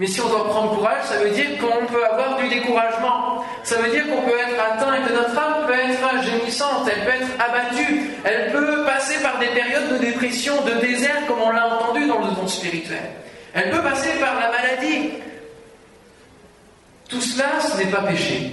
Mais 0.00 0.06
si 0.06 0.18
on 0.22 0.30
doit 0.30 0.48
prendre 0.48 0.74
courage, 0.74 1.04
ça 1.04 1.18
veut 1.18 1.28
dire 1.28 1.58
qu'on 1.58 1.84
peut 1.84 2.06
avoir 2.06 2.38
du 2.38 2.48
découragement. 2.48 3.44
Ça 3.62 3.76
veut 3.76 3.90
dire 3.90 4.08
qu'on 4.08 4.22
peut 4.22 4.38
être 4.38 4.58
atteint 4.58 4.94
et 4.94 5.06
que 5.06 5.12
notre 5.12 5.38
âme 5.38 5.66
peut 5.66 5.74
être 5.74 6.24
gémissante, 6.24 6.88
elle 6.90 7.04
peut 7.04 7.22
être 7.22 7.28
abattue, 7.38 8.10
elle 8.24 8.50
peut 8.50 8.82
passer 8.86 9.22
par 9.22 9.38
des 9.38 9.48
périodes 9.48 9.92
de 9.92 9.98
dépression, 9.98 10.54
de 10.64 10.80
désert, 10.80 11.26
comme 11.28 11.40
on 11.42 11.50
l'a 11.50 11.66
entendu 11.66 12.08
dans 12.08 12.18
le 12.18 12.30
monde 12.30 12.48
spirituel. 12.48 13.10
Elle 13.52 13.70
peut 13.70 13.82
passer 13.82 14.18
par 14.18 14.40
la 14.40 14.50
maladie. 14.50 15.10
Tout 17.10 17.20
cela, 17.20 17.60
ce 17.60 17.76
n'est 17.76 17.90
pas 17.90 18.00
péché. 18.00 18.52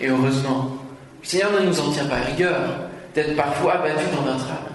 Et 0.00 0.08
heureusement, 0.08 0.70
le 1.20 1.28
Seigneur 1.28 1.52
ne 1.52 1.66
nous 1.66 1.80
en 1.80 1.92
tient 1.92 2.06
pas 2.06 2.16
rigueur 2.16 2.60
d'être 3.14 3.36
parfois 3.36 3.74
abattu 3.74 4.04
dans 4.16 4.22
notre 4.22 4.46
âme. 4.46 4.72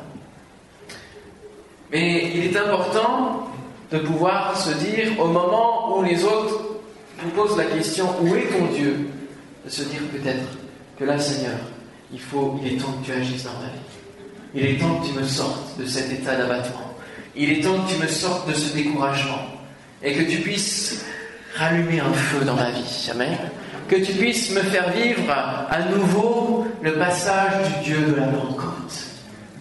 Mais 1.92 2.32
il 2.36 2.46
est 2.46 2.58
important 2.58 3.47
de 3.91 4.00
pouvoir 4.00 4.58
se 4.58 4.72
dire, 4.72 5.20
au 5.20 5.27
moment 5.27 5.98
où 5.98 6.03
les 6.03 6.24
autres 6.24 6.62
vous 7.20 7.29
posent 7.32 7.58
la 7.58 7.65
question 7.65 8.06
où 8.22 8.36
est 8.36 8.48
ton 8.48 8.65
Dieu 8.74 9.10
de 9.65 9.70
se 9.70 9.84
dire 9.84 10.01
peut-être 10.12 10.46
que 10.98 11.06
là, 11.06 11.20
Seigneur, 11.20 11.58
il 12.12 12.20
faut, 12.20 12.60
il 12.63 12.74
est 12.74 12.77
temps 12.77 12.94
que 13.01 13.06
tu 13.06 13.12
agisses 13.12 13.44
dans 13.44 13.60
ma 13.60 13.67
vie. 13.67 13.88
Il 14.53 14.65
est 14.65 14.77
temps 14.77 14.96
que 14.96 15.08
tu 15.08 15.13
me 15.13 15.24
sortes 15.24 15.77
de 15.77 15.86
cet 15.86 16.12
état 16.12 16.36
d'abattement. 16.36 16.94
Il 17.36 17.51
est 17.51 17.62
temps 17.62 17.79
que 17.84 17.94
tu 17.94 18.01
me 18.01 18.08
sortes 18.08 18.48
de 18.48 18.53
ce 18.53 18.74
découragement 18.74 19.46
et 20.03 20.13
que 20.13 20.29
tu 20.29 20.38
puisses 20.38 21.06
rallumer 21.56 22.00
un 22.00 22.13
feu 22.13 22.46
dans 22.46 22.56
ma 22.56 22.72
vie. 22.72 23.10
Amen. 23.12 23.38
Que 23.88 23.98
tu 23.98 24.13
puisses 24.13 24.51
me 24.51 24.62
faire 24.62 24.89
vivre 24.91 25.32
à 25.70 25.79
nouveau 25.91 26.67
le 26.82 26.94
passage 26.94 27.67
du 27.67 27.91
Dieu 27.91 28.01
de 28.08 28.15
la 28.15 28.27
Pentecôte 28.27 29.08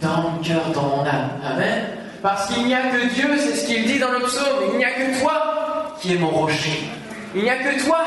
dans 0.00 0.22
mon 0.22 0.38
cœur, 0.38 0.70
dans 0.74 0.96
mon 0.96 1.04
âme. 1.04 1.30
Amen. 1.44 1.95
Parce 2.26 2.52
qu'il 2.52 2.64
n'y 2.64 2.74
a 2.74 2.90
que 2.90 3.06
Dieu, 3.14 3.38
c'est 3.38 3.54
ce 3.54 3.66
qu'il 3.66 3.84
dit 3.84 4.00
dans 4.00 4.10
le 4.10 4.18
psaume, 4.18 4.64
il 4.72 4.78
n'y 4.78 4.84
a 4.84 4.90
que 4.90 5.20
toi 5.20 5.94
qui 6.00 6.14
es 6.14 6.18
mon 6.18 6.30
rocher. 6.30 6.82
Il 7.36 7.44
n'y 7.44 7.50
a 7.50 7.54
que 7.54 7.84
toi 7.84 8.04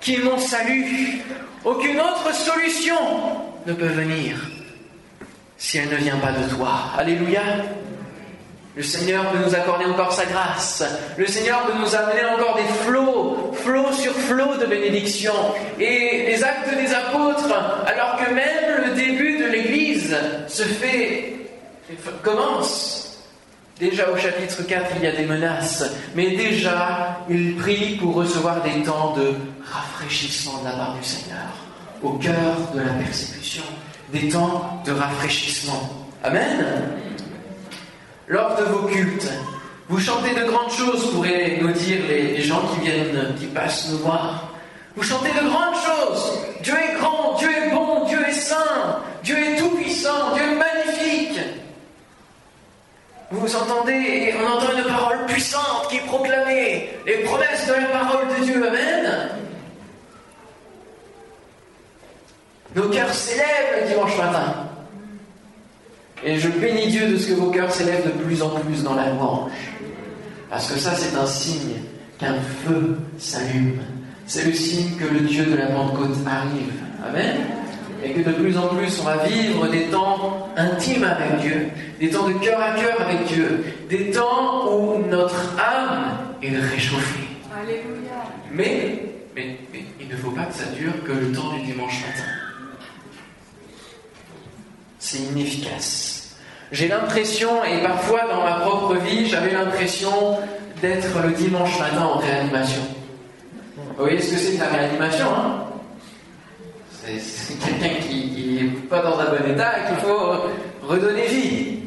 qui 0.00 0.14
es 0.14 0.18
mon 0.18 0.38
salut. 0.38 1.20
Aucune 1.64 1.98
autre 1.98 2.32
solution 2.32 2.94
ne 3.66 3.72
peut 3.72 3.88
venir 3.88 4.36
si 5.56 5.78
elle 5.78 5.88
ne 5.88 5.96
vient 5.96 6.18
pas 6.18 6.30
de 6.30 6.48
toi. 6.54 6.84
Alléluia. 6.96 7.40
Le 8.76 8.82
Seigneur 8.84 9.28
peut 9.32 9.38
nous 9.44 9.56
accorder 9.56 9.86
encore 9.86 10.12
sa 10.12 10.26
grâce. 10.26 10.84
Le 11.16 11.26
Seigneur 11.26 11.66
peut 11.66 11.76
nous 11.76 11.96
amener 11.96 12.24
encore 12.24 12.54
des 12.54 12.72
flots, 12.84 13.50
flots 13.54 13.92
sur 13.92 14.12
flots 14.12 14.56
de 14.56 14.66
bénédiction. 14.66 15.34
Et 15.80 16.26
les 16.28 16.44
actes 16.44 16.72
des 16.76 16.94
apôtres, 16.94 17.52
alors 17.88 18.18
que 18.18 18.32
même 18.32 18.86
le 18.86 18.94
début 18.94 19.38
de 19.38 19.46
l'Église 19.46 20.16
se 20.46 20.62
fait, 20.62 21.34
commence. 22.22 23.11
Déjà 23.82 24.08
au 24.10 24.16
chapitre 24.16 24.62
4, 24.62 24.92
il 24.98 25.02
y 25.02 25.06
a 25.08 25.10
des 25.10 25.24
menaces, 25.24 25.82
mais 26.14 26.36
déjà, 26.36 27.18
il 27.28 27.56
prie 27.56 27.96
pour 27.96 28.14
recevoir 28.14 28.62
des 28.62 28.80
temps 28.84 29.12
de 29.16 29.34
rafraîchissement 29.64 30.60
de 30.60 30.66
la 30.66 30.70
part 30.70 30.94
du 30.94 31.02
Seigneur, 31.02 31.48
au 32.00 32.10
cœur 32.10 32.54
de 32.76 32.78
la 32.78 32.92
persécution, 32.92 33.64
des 34.12 34.28
temps 34.28 34.80
de 34.86 34.92
rafraîchissement. 34.92 36.06
Amen. 36.22 36.64
Lors 38.28 38.54
de 38.54 38.62
vos 38.66 38.86
cultes, 38.86 39.28
vous 39.88 39.98
chantez 39.98 40.32
de 40.32 40.44
grandes 40.44 40.70
choses, 40.70 41.10
pourraient 41.10 41.58
nous 41.60 41.72
dire 41.72 42.02
les, 42.08 42.40
gens 42.40 42.62
qui 42.68 42.86
viennent, 42.86 43.34
qui 43.36 43.46
passent 43.46 43.88
nous 43.90 43.98
voir. 43.98 44.52
Vous 44.94 45.02
chantez 45.02 45.30
de 45.30 45.48
grandes 45.48 45.74
choses. 45.74 46.38
Dieu 46.62 46.74
est 46.74 47.00
grand, 47.00 47.36
Dieu 47.36 47.50
est 47.50 47.70
bon, 47.70 48.06
Dieu 48.06 48.20
est 48.28 48.32
saint, 48.32 49.00
Dieu 49.24 49.36
est 49.36 49.56
tout-puissant, 49.56 50.34
Dieu 50.34 50.44
est 50.44 50.54
magnifique. 50.54 51.40
Vous 53.32 53.56
entendez 53.56 53.92
et 53.92 54.34
on 54.36 54.46
entend 54.46 54.76
une 54.76 54.84
parole 54.84 55.24
puissante 55.26 55.88
qui 55.88 55.96
est 55.96 56.06
proclamée, 56.06 56.90
les 57.06 57.18
promesses 57.24 57.66
de 57.66 57.72
la 57.72 57.86
parole 57.86 58.28
de 58.28 58.44
Dieu. 58.44 58.68
Amen. 58.68 59.28
Nos 62.76 62.88
cœurs 62.90 63.12
s'élèvent 63.12 63.80
le 63.80 63.88
dimanche 63.88 64.16
matin. 64.18 64.54
Et 66.24 66.38
je 66.38 66.48
bénis 66.48 66.88
Dieu 66.88 67.08
de 67.08 67.16
ce 67.16 67.28
que 67.28 67.34
vos 67.34 67.50
cœurs 67.50 67.72
s'élèvent 67.72 68.04
de 68.04 68.22
plus 68.22 68.42
en 68.42 68.50
plus 68.50 68.82
dans 68.82 68.94
la 68.94 69.08
louange. 69.08 69.50
Parce 70.50 70.70
que 70.70 70.78
ça, 70.78 70.94
c'est 70.94 71.16
un 71.16 71.26
signe 71.26 71.76
qu'un 72.18 72.36
feu 72.64 72.98
s'allume. 73.18 73.80
C'est 74.26 74.44
le 74.44 74.52
signe 74.52 74.96
que 74.96 75.06
le 75.06 75.20
Dieu 75.20 75.46
de 75.46 75.56
la 75.56 75.66
Pentecôte 75.66 76.16
arrive. 76.26 76.72
Amen. 77.08 77.61
Et 78.04 78.10
que 78.10 78.20
de 78.28 78.32
plus 78.32 78.56
en 78.58 78.68
plus, 78.68 79.00
on 79.00 79.04
va 79.04 79.18
vivre 79.24 79.68
des 79.68 79.84
temps 79.84 80.48
intimes 80.56 81.04
avec 81.04 81.40
Dieu, 81.40 81.68
des 82.00 82.10
temps 82.10 82.28
de 82.28 82.34
cœur 82.34 82.60
à 82.60 82.72
cœur 82.72 83.00
avec 83.00 83.26
Dieu, 83.26 83.64
des 83.88 84.10
temps 84.10 84.72
où 84.72 85.04
notre 85.06 85.56
âme 85.58 86.16
est 86.42 86.56
réchauffée. 86.56 87.28
Alléluia. 87.54 88.24
Mais, 88.50 89.02
mais, 89.36 89.58
mais 89.72 89.84
il 90.00 90.08
ne 90.08 90.16
faut 90.16 90.30
pas 90.30 90.44
que 90.44 90.54
ça 90.54 90.66
dure 90.76 90.92
que 91.04 91.12
le 91.12 91.32
temps 91.32 91.52
du 91.52 91.62
dimanche 91.62 92.00
matin. 92.06 92.28
C'est 94.98 95.18
inefficace. 95.18 96.36
J'ai 96.72 96.88
l'impression, 96.88 97.62
et 97.64 97.82
parfois 97.82 98.22
dans 98.28 98.42
ma 98.42 98.60
propre 98.60 98.94
vie, 98.96 99.28
j'avais 99.28 99.52
l'impression 99.52 100.38
d'être 100.80 101.20
le 101.22 101.32
dimanche 101.32 101.78
matin 101.78 102.04
en 102.14 102.18
réanimation. 102.18 102.82
Vous 103.76 104.04
voyez 104.04 104.20
ce 104.20 104.32
que 104.32 104.38
c'est 104.38 104.54
que 104.54 104.60
la 104.60 104.68
réanimation 104.68 105.26
hein? 105.26 105.61
C'est 107.04 107.58
quelqu'un 107.58 108.00
qui 108.00 108.60
n'est 108.60 108.70
pas 108.88 109.02
dans 109.02 109.18
un 109.18 109.24
bon 109.24 109.50
état 109.50 109.72
et 109.78 109.88
qu'il 109.88 109.96
faut 109.96 110.86
redonner 110.86 111.26
vie. 111.26 111.78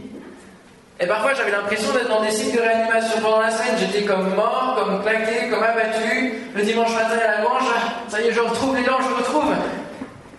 Et 1.00 1.07
parfois 1.07 1.34
j'avais 1.34 1.51
l'impression 1.51 1.93
d'être 1.93 2.10
dans 2.10 2.22
des 2.22 2.31
cycles 2.31 2.57
de 2.57 2.62
réanimation 2.62 3.22
pendant 3.22 3.39
la 3.39 3.51
semaine. 3.51 3.75
J'étais 3.79 4.03
comme 4.03 4.36
mort, 4.36 4.75
comme 4.77 5.01
claqué, 5.01 5.50
comme 5.50 5.63
abattu. 5.63 6.34
Le 6.53 6.63
dimanche 6.63 6.93
matin 6.93 7.17
à 7.17 7.38
la 7.38 7.43
manche, 7.43 7.63
ça 8.10 8.22
y 8.22 8.27
est, 8.27 8.34
je 8.34 8.41
retrouve 8.41 8.75
l'élan, 8.75 8.98
je 9.01 9.15
retrouve. 9.15 9.53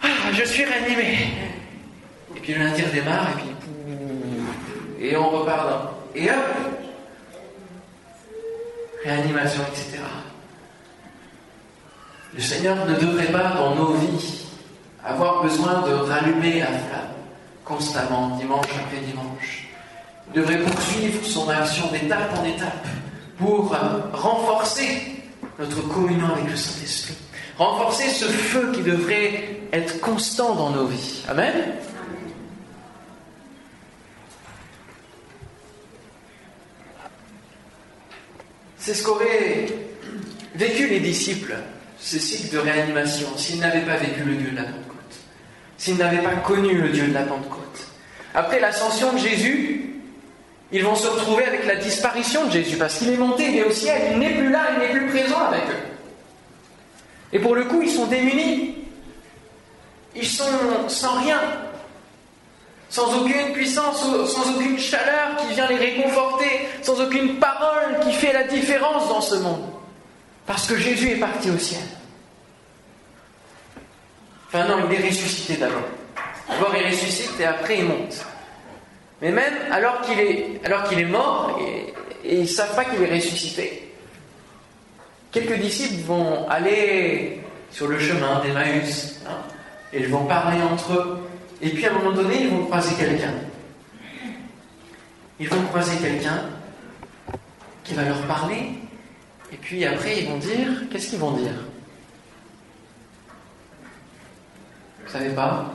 Ah, 0.03 0.09
je 0.33 0.45
suis 0.45 0.65
réanimé. 0.65 1.29
Et 2.37 2.41
puis 2.41 2.53
le 2.53 2.65
lundi 2.65 2.83
redémarre 2.83 3.29
et 3.31 3.41
puis. 3.41 5.09
Et 5.09 5.17
on 5.17 5.31
repart 5.31 5.95
Et 6.15 6.29
hop 6.31 6.37
Réanimation, 9.05 9.63
etc. 9.73 10.03
Le 12.35 12.41
Seigneur 12.41 12.77
ne 12.87 12.95
devrait 12.95 13.27
pas, 13.27 13.55
dans 13.57 13.75
nos 13.75 13.93
vies, 13.95 14.46
avoir 15.07 15.43
besoin 15.43 15.83
de 15.83 15.93
rallumer 15.93 16.61
la 16.61 16.67
flamme 16.67 17.17
constamment, 17.65 18.37
dimanche 18.37 18.67
après 18.85 19.05
dimanche. 19.05 19.69
Il 20.29 20.41
devrait 20.41 20.59
poursuivre 20.59 21.25
son 21.25 21.49
action 21.49 21.91
d'étape 21.91 22.33
en 22.39 22.45
étape 22.45 22.87
pour 23.39 23.75
renforcer 24.13 25.23
notre 25.59 25.83
communion 25.89 26.27
avec 26.33 26.51
le 26.51 26.57
Saint-Esprit, 26.57 27.17
renforcer 27.59 28.09
ce 28.09 28.25
feu 28.25 28.73
qui 28.73 28.83
devrait 28.83 29.61
être 29.73 30.01
constant 30.01 30.55
dans 30.55 30.71
nos 30.71 30.87
vies. 30.87 31.25
Amen? 31.29 31.55
C'est 38.79 38.95
ce 38.95 39.03
qu'auraient 39.03 39.67
vécu 40.55 40.87
les 40.87 41.01
disciples, 41.01 41.57
ce 41.99 42.19
cycle 42.21 42.55
de 42.55 42.59
réanimation, 42.59 43.27
s'ils 43.37 43.59
n'avaient 43.59 43.85
pas 43.85 43.97
vécu 43.97 44.23
le 44.23 44.37
Dieu 44.37 44.51
de 44.53 44.57
la 44.57 44.63
Pentecôte, 44.63 44.86
s'ils 45.79 45.97
n'avaient 45.97 46.23
pas 46.23 46.37
connu 46.37 46.75
le 46.75 46.89
Dieu 46.89 47.09
de 47.09 47.15
la 47.15 47.23
Pentecôte. 47.23 47.87
Après 48.35 48.61
l'ascension 48.61 49.13
de 49.13 49.19
Jésus, 49.19 50.01
ils 50.73 50.83
vont 50.83 50.95
se 50.95 51.07
retrouver 51.07 51.45
avec 51.45 51.67
la 51.67 51.77
disparition 51.77 52.47
de 52.47 52.51
Jésus, 52.51 52.77
parce 52.77 52.99
qu'il 52.99 53.11
est 53.11 53.17
monté, 53.17 53.45
il 53.49 53.59
est 53.59 53.65
au 53.65 53.71
ciel, 53.71 54.03
il 54.13 54.19
n'est 54.19 54.35
plus 54.35 54.51
là, 54.51 54.69
il 54.75 54.81
n'est 54.81 54.91
plus 54.91 55.07
présent 55.09 55.41
avec 55.41 55.63
eux. 55.63 55.97
Et 57.33 57.39
pour 57.39 57.55
le 57.55 57.65
coup, 57.65 57.83
ils 57.83 57.91
sont 57.91 58.07
démunis. 58.07 58.75
Ils 60.15 60.27
sont 60.27 60.45
sans 60.89 61.21
rien, 61.21 61.41
sans 62.89 63.21
aucune 63.21 63.53
puissance, 63.53 64.01
sans 64.01 64.55
aucune 64.55 64.79
chaleur 64.79 65.37
qui 65.37 65.55
vient 65.55 65.69
les 65.69 65.77
réconforter, 65.77 66.69
sans 66.83 67.01
aucune 67.01 67.37
parole 67.37 68.01
qui 68.03 68.13
fait 68.13 68.33
la 68.33 68.45
différence 68.45 69.09
dans 69.09 69.21
ce 69.21 69.35
monde. 69.37 69.65
Parce 70.47 70.67
que 70.67 70.77
Jésus 70.77 71.11
est 71.11 71.17
parti 71.17 71.51
au 71.51 71.59
ciel. 71.59 71.83
Enfin 74.57 74.69
non, 74.69 74.89
il 74.91 74.99
est 74.99 75.09
ressuscité 75.09 75.59
d'abord. 75.59 75.83
D'abord 76.49 76.75
il 76.75 76.87
ressuscite 76.87 77.39
et 77.39 77.45
après 77.45 77.79
il 77.81 77.85
monte. 77.85 78.25
Mais 79.21 79.31
même 79.31 79.53
alors 79.71 80.01
qu'il 80.01 80.19
est, 80.19 80.61
alors 80.65 80.85
qu'il 80.85 80.99
est 80.99 81.05
mort 81.05 81.59
et, 81.61 81.93
ils 82.25 82.41
ne 82.41 82.47
savent 82.47 82.75
pas 82.75 82.87
qu'il 82.87 83.03
est 83.03 83.15
ressuscité, 83.15 83.93
quelques 85.31 85.61
disciples 85.61 86.03
vont 86.07 86.49
aller 86.49 87.41
sur 87.71 87.87
le 87.87 87.99
chemin 87.99 88.41
d'Emmaüs 88.41 89.21
hein, 89.29 89.43
et 89.93 90.01
ils 90.01 90.09
vont 90.09 90.25
parler 90.25 90.63
entre 90.63 90.93
eux. 90.95 91.19
Et 91.61 91.69
puis 91.69 91.85
à 91.85 91.91
un 91.91 91.99
moment 91.99 92.13
donné, 92.13 92.43
ils 92.43 92.49
vont 92.49 92.65
croiser 92.65 92.95
quelqu'un. 92.97 93.35
Ils 95.39 95.51
vont 95.51 95.63
croiser 95.65 95.99
quelqu'un 95.99 96.45
qui 97.85 97.93
va 97.93 98.05
leur 98.05 98.23
parler. 98.23 98.71
Et 99.53 99.57
puis 99.57 99.85
après, 99.85 100.23
ils 100.23 100.29
vont 100.29 100.39
dire, 100.39 100.89
qu'est-ce 100.91 101.11
qu'ils 101.11 101.19
vont 101.19 101.33
dire? 101.33 101.53
Vous 105.07 105.13
savez 105.13 105.31
pas 105.31 105.73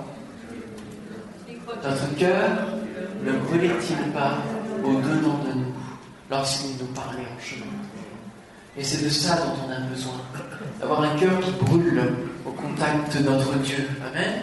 Notre 1.84 2.16
cœur 2.16 2.50
ne 3.24 3.32
brûlait-il 3.32 4.12
pas 4.12 4.38
au-dedans 4.84 5.40
de 5.48 5.60
nous 5.60 5.74
lorsqu'il 6.30 6.78
nous 6.78 6.92
parlait 6.94 7.20
en 7.20 7.44
chemin 7.44 7.66
Et 8.78 8.84
c'est 8.84 9.04
de 9.04 9.10
ça 9.10 9.38
dont 9.38 9.68
on 9.68 9.72
a 9.72 9.80
besoin. 9.90 10.14
D'avoir 10.80 11.02
un 11.02 11.16
cœur 11.18 11.40
qui 11.40 11.52
brûle 11.52 12.02
au 12.46 12.52
contact 12.52 13.18
de 13.18 13.24
notre 13.24 13.56
Dieu. 13.60 13.88
Amen 14.08 14.42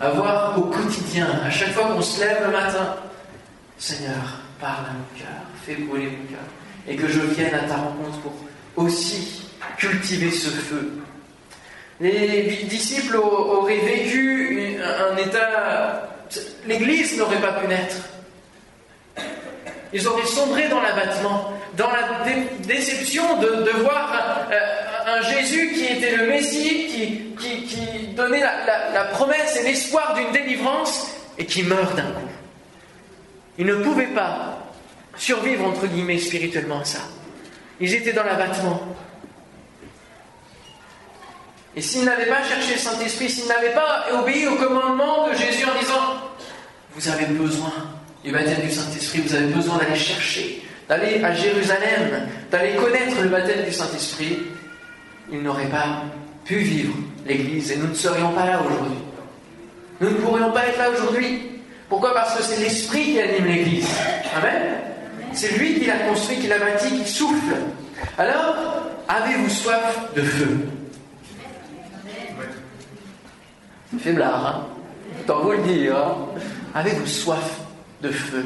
avoir 0.00 0.56
au 0.58 0.62
quotidien, 0.62 1.26
à 1.44 1.50
chaque 1.50 1.72
fois 1.72 1.88
qu'on 1.88 2.02
se 2.02 2.20
lève 2.20 2.46
le 2.46 2.52
matin, 2.52 2.96
Seigneur, 3.78 4.40
parle 4.60 4.86
à 4.86 4.92
mon 4.92 5.18
cœur, 5.18 5.36
fais 5.64 5.74
brûler 5.74 6.06
mon 6.06 6.26
cœur, 6.26 6.44
et 6.86 6.96
que 6.96 7.08
je 7.08 7.20
vienne 7.20 7.54
à 7.54 7.66
ta 7.66 7.76
rencontre 7.76 8.18
pour 8.20 8.32
aussi 8.76 9.42
cultiver 9.76 10.30
ce 10.30 10.50
feu. 10.50 11.00
Les 12.00 12.64
disciples 12.64 13.16
auraient 13.16 13.78
vécu 13.78 14.76
un 14.80 15.16
état... 15.16 16.08
L'Église 16.66 17.16
n'aurait 17.16 17.40
pas 17.40 17.52
pu 17.52 17.66
naître. 17.66 17.96
Ils 19.92 20.06
auraient 20.06 20.26
sombré 20.26 20.68
dans 20.68 20.80
l'abattement, 20.80 21.52
dans 21.76 21.90
la 21.90 22.24
déception 22.66 23.40
de, 23.40 23.70
voir 23.80 24.48
un 25.06 25.22
Jésus 25.22 25.72
qui 25.72 25.84
était 25.86 26.16
le 26.16 26.26
Messie, 26.26 27.34
qui, 27.38 28.14
donnait 28.14 28.40
la, 28.40 29.04
promesse 29.12 29.56
et 29.56 29.62
l'espoir 29.62 30.14
d'une 30.14 30.30
délivrance, 30.32 31.10
et 31.38 31.46
qui 31.46 31.62
meurt 31.62 31.96
d'un 31.96 32.02
coup. 32.02 32.28
Ils 33.58 33.66
ne 33.66 33.76
pouvaient 33.76 34.14
pas 34.14 34.58
survivre, 35.16 35.64
entre 35.64 35.86
guillemets, 35.86 36.18
spirituellement 36.18 36.80
à 36.80 36.84
ça. 36.84 37.00
Ils 37.80 37.94
étaient 37.94 38.12
dans 38.12 38.24
l'abattement. 38.24 38.82
Et 41.78 41.80
s'ils 41.80 42.04
n'avaient 42.04 42.26
pas 42.26 42.42
cherché 42.42 42.72
le 42.72 42.80
Saint-Esprit, 42.80 43.30
s'ils 43.30 43.46
n'avaient 43.46 43.72
pas 43.72 44.06
obéi 44.20 44.48
au 44.48 44.56
commandement 44.56 45.28
de 45.28 45.34
Jésus 45.34 45.64
en 45.64 45.78
disant, 45.78 46.16
vous 46.92 47.08
avez 47.08 47.26
besoin 47.26 47.72
du 48.24 48.32
baptême 48.32 48.66
du 48.66 48.72
Saint-Esprit, 48.72 49.20
vous 49.20 49.32
avez 49.32 49.46
besoin 49.46 49.78
d'aller 49.78 49.94
chercher, 49.94 50.64
d'aller 50.88 51.22
à 51.22 51.32
Jérusalem, 51.32 52.26
d'aller 52.50 52.74
connaître 52.74 53.22
le 53.22 53.28
baptême 53.28 53.64
du 53.64 53.72
Saint-Esprit, 53.72 54.40
ils 55.30 55.40
n'auraient 55.40 55.68
pas 55.68 56.02
pu 56.44 56.56
vivre 56.56 56.96
l'Église 57.24 57.70
et 57.70 57.76
nous 57.76 57.86
ne 57.86 57.94
serions 57.94 58.32
pas 58.32 58.46
là 58.46 58.60
aujourd'hui. 58.60 58.98
Nous 60.00 60.10
ne 60.10 60.16
pourrions 60.16 60.50
pas 60.50 60.66
être 60.66 60.78
là 60.78 60.90
aujourd'hui. 60.90 61.60
Pourquoi? 61.88 62.12
Parce 62.12 62.38
que 62.38 62.42
c'est 62.42 62.60
l'Esprit 62.60 63.04
qui 63.04 63.20
anime 63.20 63.46
l'Église. 63.46 63.86
Amen? 64.36 64.80
C'est 65.32 65.56
lui 65.56 65.78
qui 65.78 65.84
l'a 65.84 65.98
construit, 66.08 66.38
qui 66.38 66.48
l'a 66.48 66.58
bâti, 66.58 66.90
qui 66.90 67.08
souffle. 67.08 67.54
Alors, 68.18 68.56
avez-vous 69.06 69.48
soif 69.48 70.12
de 70.16 70.22
feu? 70.22 70.58
Faiblard, 73.96 74.46
hein 74.46 74.66
Tant 75.26 75.40
vous 75.40 75.52
le 75.52 75.58
dire. 75.58 75.96
Hein 75.96 76.16
avez-vous 76.74 77.06
soif 77.06 77.60
de 78.02 78.10
feu? 78.10 78.44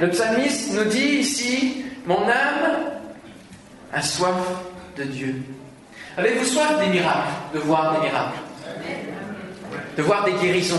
Le 0.00 0.08
psalmiste 0.10 0.72
nous 0.72 0.84
dit 0.84 1.18
ici, 1.20 1.84
mon 2.06 2.22
âme 2.22 2.90
a 3.92 4.02
soif 4.02 4.34
de 4.96 5.04
Dieu. 5.04 5.34
Avez-vous 6.16 6.44
soif 6.44 6.78
des 6.80 6.88
miracles, 6.88 7.28
de 7.54 7.58
voir 7.60 7.94
des 7.94 8.06
miracles, 8.06 8.38
de 9.96 10.02
voir 10.02 10.24
des 10.24 10.32
guérisons, 10.32 10.76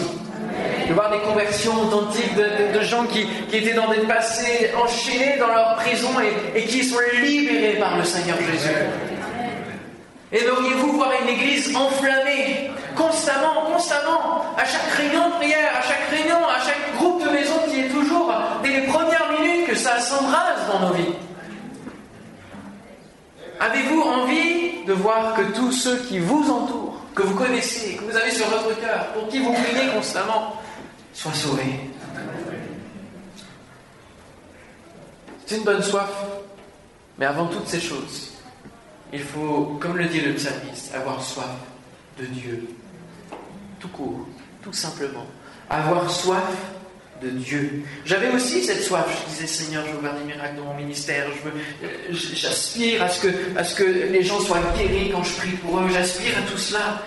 de 0.87 0.93
voir 0.93 1.11
des 1.11 1.19
conversions 1.19 1.73
authentiques 1.81 2.35
de, 2.35 2.81
gens 2.81 3.05
qui, 3.05 3.25
étaient 3.55 3.73
dans 3.73 3.89
des 3.89 4.01
passés 4.01 4.71
enchaînés 4.83 5.37
dans 5.39 5.47
leur 5.47 5.75
prison 5.75 6.09
et, 6.19 6.59
et 6.59 6.65
qui 6.65 6.83
sont 6.83 6.97
libérés 7.21 7.77
par 7.79 7.97
le 7.97 8.03
Seigneur 8.03 8.37
Jésus? 8.37 8.69
Aimeriez-vous 10.31 10.93
voir 10.93 11.11
une 11.23 11.29
église 11.29 11.75
enflammée, 11.75 12.69
constamment, 12.95 13.65
constamment, 13.71 14.45
à 14.55 14.63
chaque 14.63 14.91
réunion 14.95 15.29
de 15.29 15.35
prière, 15.35 15.71
à 15.75 15.81
chaque 15.81 16.07
réunion, 16.11 16.37
à 16.47 16.59
chaque 16.59 16.95
groupe 16.97 17.23
de 17.23 17.29
maison 17.29 17.55
qui 17.67 17.79
est 17.79 17.89
toujours, 17.89 18.31
dès 18.61 18.81
les 18.81 18.87
premières 18.87 19.31
minutes, 19.39 19.67
que 19.67 19.75
ça 19.75 19.99
s'embrase 19.99 20.67
dans 20.71 20.87
nos 20.87 20.93
vies. 20.93 21.15
Avez-vous 23.59 24.01
envie 24.01 24.83
de 24.85 24.93
voir 24.93 25.33
que 25.33 25.41
tous 25.53 25.71
ceux 25.71 25.97
qui 25.97 26.19
vous 26.19 26.49
entourent, 26.49 27.01
que 27.15 27.23
vous 27.23 27.35
connaissez, 27.35 27.95
que 27.95 28.03
vous 28.03 28.15
avez 28.15 28.31
sur 28.31 28.45
votre 28.47 28.79
cœur, 28.79 29.07
pour 29.13 29.27
qui 29.29 29.39
vous 29.39 29.51
priez 29.51 29.89
constamment, 29.95 30.61
soient 31.13 31.33
sauvés? 31.33 31.89
C'est 35.47 35.57
une 35.57 35.63
bonne 35.63 35.81
soif, 35.81 36.11
mais 37.17 37.25
avant 37.25 37.47
toutes 37.47 37.67
ces 37.67 37.81
choses, 37.81 38.33
il 39.11 39.21
faut, 39.21 39.77
comme 39.79 39.97
le 39.97 40.05
dit 40.05 40.21
le 40.21 40.33
psalmiste, 40.33 40.93
avoir 40.93 41.23
soif 41.23 41.49
de 42.19 42.25
Dieu. 42.25 42.67
Tout 43.79 43.87
court, 43.89 44.27
tout 44.63 44.73
simplement. 44.73 45.25
Avoir 45.69 46.09
soif 46.09 46.55
de 47.21 47.29
Dieu. 47.29 47.83
J'avais 48.05 48.29
aussi 48.29 48.63
cette 48.63 48.81
soif. 48.81 49.05
Je 49.25 49.31
disais, 49.31 49.47
Seigneur, 49.47 49.83
je 49.87 49.91
veux 49.93 49.99
voir 49.99 50.15
des 50.15 50.23
miracles 50.23 50.55
dans 50.57 50.65
mon 50.65 50.73
ministère. 50.73 51.25
Euh, 51.27 51.89
j'aspire 52.11 53.03
à, 53.03 53.09
ce 53.09 53.27
que, 53.27 53.57
à 53.57 53.63
ce 53.63 53.75
que 53.75 53.83
les 53.83 54.23
gens 54.23 54.39
soient 54.39 54.61
guéris 54.77 55.11
quand 55.11 55.23
je 55.23 55.35
prie 55.35 55.51
pour 55.51 55.79
eux. 55.79 55.87
J'aspire 55.91 56.37
à 56.37 56.41
tout 56.49 56.57
cela. 56.57 57.01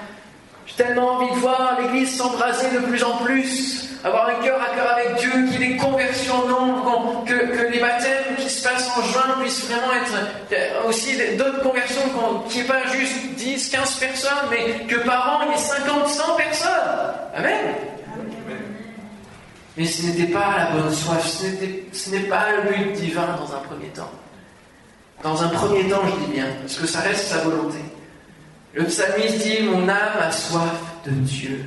J'ai 0.67 0.85
tellement 0.85 1.17
envie 1.17 1.35
de 1.35 1.41
voir 1.41 1.81
l'Église 1.81 2.17
s'embraser 2.17 2.71
de 2.71 2.79
plus 2.87 3.03
en 3.03 3.19
plus 3.19 3.92
avoir 4.05 4.29
un 4.29 4.43
cœur 4.43 4.61
à 4.61 4.75
cœur 4.75 4.91
avec 4.93 5.17
Dieu, 5.17 5.31
qu'il 5.31 5.61
y 5.61 5.65
ait 5.65 5.69
des 5.75 5.77
conversions 5.77 6.49
nombre, 6.49 7.25
que, 7.25 7.71
les 7.71 7.81
baptêmes 7.81 8.37
qui 8.37 8.51
se 8.51 8.69
passent 8.69 8.91
en 8.97 9.03
juin 9.03 9.37
puissent 9.41 9.69
vraiment 9.69 9.93
être 9.93 10.87
aussi 10.87 11.17
d'autres 11.37 11.63
conversions, 11.63 12.03
qu'il 12.49 12.63
n'y 12.63 12.67
ait 12.67 12.69
pas 12.69 12.87
juste 12.93 13.35
10, 13.37 13.69
15 13.69 13.95
personnes, 13.97 14.31
mais 14.51 14.87
que 14.87 14.97
par 15.07 15.41
an 15.41 15.45
il 15.47 15.53
y 15.53 15.55
ait 15.55 15.59
50, 15.59 16.09
100 16.09 16.37
personnes. 16.37 16.71
Amen. 17.35 17.75
Mais 19.77 19.87
ce 19.87 20.07
n'était 20.07 20.31
pas 20.33 20.55
la 20.59 20.67
bonne 20.73 20.93
soif, 20.93 21.25
ce 21.93 22.11
n'est 22.11 22.21
pas 22.21 22.47
le 22.53 22.71
but 22.71 22.93
divin 22.93 23.27
dans 23.39 23.55
un 23.55 23.61
premier 23.61 23.89
temps. 23.89 24.11
Dans 25.23 25.43
un 25.43 25.49
premier 25.49 25.89
temps, 25.89 26.03
je 26.05 26.27
dis 26.27 26.33
bien, 26.33 26.47
parce 26.61 26.77
que 26.77 26.87
ça 26.87 27.01
reste 27.01 27.29
sa 27.29 27.39
volonté. 27.39 27.79
Le 28.75 28.85
psalmiste 28.85 29.39
dit 29.39 29.63
Mon 29.63 29.89
âme 29.89 30.19
a 30.21 30.31
soif 30.33 30.73
de 31.07 31.11
Dieu. 31.11 31.65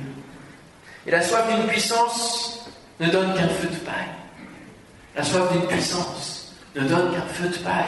Et 1.06 1.10
la 1.10 1.22
soif 1.22 1.46
d'une 1.48 1.66
puissance 1.66 2.66
ne 3.00 3.08
donne 3.10 3.34
qu'un 3.34 3.48
feu 3.48 3.68
de 3.68 3.76
paille. 3.76 3.94
La 5.14 5.22
soif 5.22 5.52
d'une 5.52 5.66
puissance 5.66 6.52
ne 6.74 6.82
donne 6.82 7.12
qu'un 7.12 7.26
feu 7.32 7.48
de 7.48 7.58
paille. 7.58 7.84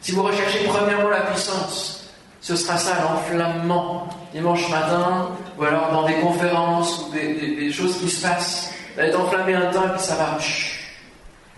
Si 0.00 0.12
vous 0.12 0.22
recherchez 0.22 0.64
premièrement 0.64 1.08
la 1.08 1.22
puissance, 1.22 2.10
ce 2.40 2.54
sera 2.54 2.78
ça 2.78 2.92
l'enflammement 3.02 4.08
dimanche 4.32 4.68
matin, 4.68 5.30
ou 5.58 5.64
alors 5.64 5.90
dans 5.90 6.06
des 6.06 6.14
conférences 6.14 7.06
ou 7.06 7.12
des, 7.12 7.72
choses 7.72 7.98
qui 7.98 8.08
se 8.08 8.22
passent. 8.22 8.72
Vous 8.94 9.00
allez 9.00 9.14
enflammé 9.14 9.54
un 9.54 9.70
temps 9.72 9.84
et 9.86 9.90
puis 9.90 10.00
ça 10.00 10.14
va 10.14 10.38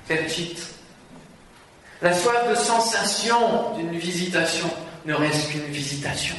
faire 0.07 0.29
cheat. 0.29 0.59
La 2.01 2.15
soif 2.15 2.49
de 2.49 2.55
sensation 2.55 3.77
d'une 3.77 3.99
visitation 3.99 4.71
ne 5.05 5.15
reste 5.15 5.51
qu'une 5.51 5.67
visitation. 5.67 6.37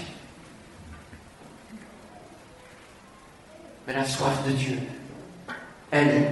Mais 3.91 3.99
la 3.99 4.05
soif 4.05 4.45
de 4.47 4.51
Dieu, 4.51 4.77
elle, 5.91 6.27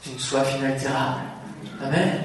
c'est 0.00 0.10
une 0.12 0.18
soif 0.18 0.54
inaltérable. 0.58 1.22
Amen. 1.84 2.22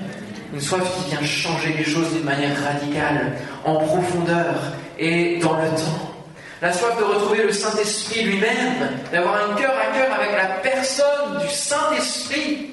Une 0.54 0.62
soif 0.62 0.84
qui 0.96 1.10
vient 1.10 1.24
changer 1.24 1.74
les 1.74 1.84
choses 1.84 2.14
d'une 2.14 2.24
manière 2.24 2.56
radicale, 2.64 3.34
en 3.64 3.76
profondeur 3.78 4.56
et 5.00 5.40
dans 5.40 5.54
le 5.54 5.70
temps. 5.70 6.14
La 6.62 6.72
soif 6.72 6.98
de 7.00 7.04
retrouver 7.04 7.44
le 7.44 7.52
Saint-Esprit 7.52 8.24
lui-même, 8.24 8.90
d'avoir 9.12 9.50
un 9.50 9.56
cœur 9.56 9.72
à 9.72 9.98
cœur 9.98 10.14
avec 10.14 10.32
la 10.34 10.48
personne 10.62 11.40
du 11.42 11.50
Saint-Esprit, 11.50 12.72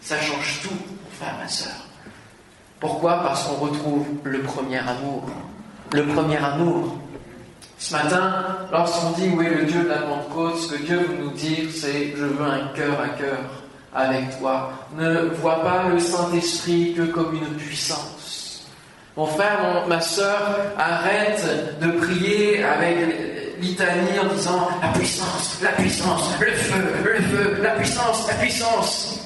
ça 0.00 0.16
change 0.20 0.60
tout, 0.62 0.70
mon 0.74 1.10
frère, 1.18 1.34
ma 1.40 1.48
soeur. 1.48 1.86
Pourquoi? 2.78 3.22
Parce 3.24 3.44
qu'on 3.44 3.56
retrouve 3.56 4.06
le 4.22 4.42
premier 4.42 4.78
amour. 4.78 5.24
Le 5.92 6.06
premier 6.06 6.36
amour. 6.36 6.96
Ce 7.78 7.92
matin, 7.94 8.44
lorsqu'on 8.72 9.12
dit 9.12 9.28
où 9.28 9.40
est 9.40 9.50
le 9.50 9.64
Dieu 9.64 9.84
de 9.84 9.88
la 9.88 9.98
Pentecôte, 9.98 10.58
ce 10.58 10.74
que 10.74 10.82
Dieu 10.82 10.98
veut 10.98 11.16
nous 11.22 11.30
dire, 11.30 11.68
c'est 11.72 12.12
je 12.16 12.24
veux 12.24 12.44
un 12.44 12.66
cœur 12.74 13.00
à 13.00 13.08
cœur 13.10 13.38
avec 13.94 14.36
toi. 14.40 14.72
Ne 14.96 15.28
vois 15.40 15.62
pas 15.62 15.88
le 15.88 16.00
Saint-Esprit 16.00 16.94
que 16.94 17.02
comme 17.02 17.36
une 17.36 17.54
puissance. 17.54 18.66
Mon 19.16 19.26
frère, 19.26 19.86
ma 19.88 20.00
soeur, 20.00 20.56
arrête 20.76 21.78
de 21.80 21.90
prier 21.92 22.64
avec 22.64 22.96
litanie 23.60 24.18
en 24.20 24.34
disant 24.34 24.68
la 24.82 24.88
puissance, 24.88 25.60
la 25.62 25.70
puissance, 25.70 26.30
le 26.40 26.52
feu, 26.52 26.94
le 27.04 27.20
feu, 27.20 27.58
la 27.62 27.70
puissance, 27.70 28.26
la 28.26 28.34
puissance. 28.34 29.20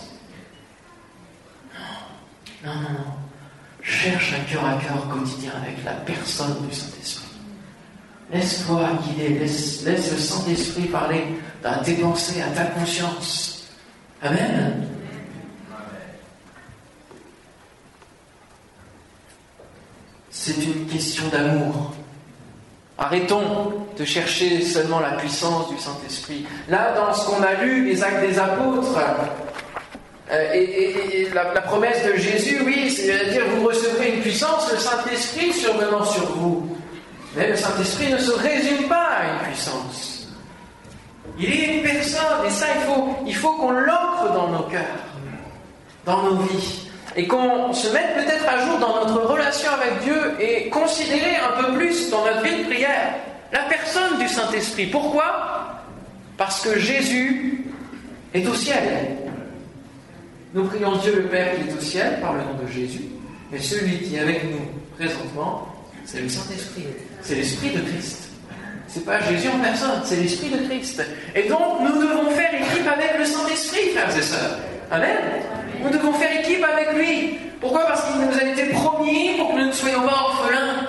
Non, 2.65 2.75
non, 2.75 2.81
non. 2.81 3.13
Cherche 3.83 4.35
un 4.35 4.45
cœur 4.51 4.65
à 4.65 4.75
cœur 4.75 5.09
quotidien 5.09 5.53
avec 5.63 5.83
la 5.85 5.93
personne 5.93 6.67
du 6.69 6.75
Saint-Esprit. 6.75 7.32
Laisse-toi 8.33 8.89
guider, 9.05 9.39
laisse, 9.41 9.85
le 9.85 9.97
Saint-Esprit 9.97 10.85
parler 10.85 11.25
à 11.63 11.79
tes 11.79 11.95
pensées, 11.95 12.41
à 12.41 12.49
ta 12.57 12.65
conscience. 12.65 13.69
Amen. 14.23 14.89
C'est 20.31 20.65
une 20.65 20.87
question 20.87 21.29
d'amour. 21.29 21.93
Arrêtons 22.97 23.75
de 23.99 24.05
chercher 24.05 24.63
seulement 24.63 25.01
la 25.01 25.13
puissance 25.13 25.69
du 25.71 25.79
Saint-Esprit. 25.79 26.47
Là, 26.69 26.95
dans 26.95 27.13
ce 27.13 27.27
qu'on 27.27 27.43
a 27.43 27.63
lu, 27.63 27.85
les 27.85 28.03
actes 28.03 28.27
des 28.27 28.39
apôtres, 28.39 28.99
euh, 30.31 30.53
et, 30.55 31.29
la, 31.35 31.45
promesse 31.61 32.05
de 32.07 32.17
Jésus, 32.17 32.63
oui, 32.65 32.91
c'est-à-dire 32.91 33.43
vous 33.57 33.67
recevrez 33.67 34.15
une 34.15 34.23
puissance, 34.23 34.73
le 34.73 34.79
Saint-Esprit 34.79 35.53
survenant 35.53 36.05
sur 36.05 36.25
vous. 36.37 36.77
Mais 37.37 37.49
le 37.49 37.57
Saint-Esprit 37.57 38.13
ne 38.13 38.19
se 38.19 38.33
résume 38.33 38.89
pas 38.89 39.09
à 39.19 39.33
une 39.33 39.49
puissance. 39.49 40.29
Il 41.39 41.51
est 41.51 41.77
une 41.77 41.83
personne, 41.83 42.47
et 42.47 42.51
ça, 42.51 42.67
il 42.77 42.83
faut, 42.83 43.17
il 43.27 43.35
faut 43.35 43.55
qu'on 43.55 43.71
l'ancre 43.71 44.33
dans 44.35 44.49
nos 44.49 44.65
cœurs, 44.65 44.83
dans 46.05 46.23
nos 46.23 46.37
vies, 46.37 46.89
et 47.17 47.27
qu'on 47.27 47.73
se 47.73 47.93
mette 47.93 48.15
peut-être 48.15 48.47
à 48.49 48.67
jour 48.67 48.79
dans 48.79 49.05
notre 49.05 49.27
relation 49.27 49.71
avec 49.73 50.03
Dieu 50.03 50.35
et 50.41 50.69
considérer 50.69 51.37
un 51.37 51.63
peu 51.63 51.73
plus 51.75 52.11
dans 52.11 52.25
notre 52.25 52.43
vie 52.43 52.63
de 52.63 52.65
prière 52.65 53.15
la 53.53 53.63
personne 53.65 54.19
du 54.19 54.29
Saint-Esprit. 54.29 54.87
Pourquoi? 54.87 55.83
Parce 56.37 56.63
que 56.63 56.79
Jésus 56.79 57.67
est 58.33 58.47
au 58.47 58.55
ciel. 58.55 59.19
Nous 60.55 60.65
prions 60.65 60.97
Dieu 60.97 61.17
le 61.17 61.29
Père 61.29 61.55
qui 61.55 61.69
est 61.69 61.75
au 61.75 61.81
ciel 61.81 62.21
par 62.21 62.33
le 62.33 62.41
nom 62.41 62.55
de 62.63 62.71
Jésus, 62.71 63.05
mais 63.51 63.59
celui 63.59 64.01
qui 64.01 64.17
est 64.17 64.21
avec 64.21 64.45
nous 64.51 64.61
présentement, 64.97 65.69
c'est 66.05 66.21
le 66.21 66.29
Saint-Esprit, 66.29 66.87
c'est 67.23 67.37
l'Esprit 67.37 67.71
de 67.71 67.81
Christ. 67.81 68.29
C'est 68.89 69.05
pas 69.05 69.21
Jésus 69.23 69.49
en 69.49 69.59
personne, 69.59 70.03
c'est 70.05 70.17
l'Esprit 70.17 70.51
de 70.51 70.69
Christ. 70.69 71.03
Et 71.35 71.49
donc, 71.49 71.81
nous 71.81 72.03
devons 72.03 72.31
faire 72.31 72.53
équipe 72.55 72.87
avec 72.87 73.19
le 73.19 73.25
Saint-Esprit, 73.25 73.91
frères 73.95 74.17
et 74.17 74.23
sœurs. 74.23 74.59
Amen. 74.91 75.17
Nous 75.83 75.91
devons 75.91 76.13
faire 76.13 76.41
équipe 76.41 76.63
avec 76.65 76.93
lui. 76.95 77.39
Pourquoi? 77.61 77.87
Parce 77.87 78.05
qu'il 78.05 78.21
nous 78.21 78.39
a 78.39 78.53
été 78.53 78.71
promis 78.75 79.37
pour 79.39 79.53
que 79.53 79.61
nous 79.61 79.67
ne 79.67 79.73
soyons 79.73 80.03
pas 80.03 80.13
orphelins. 80.13 80.89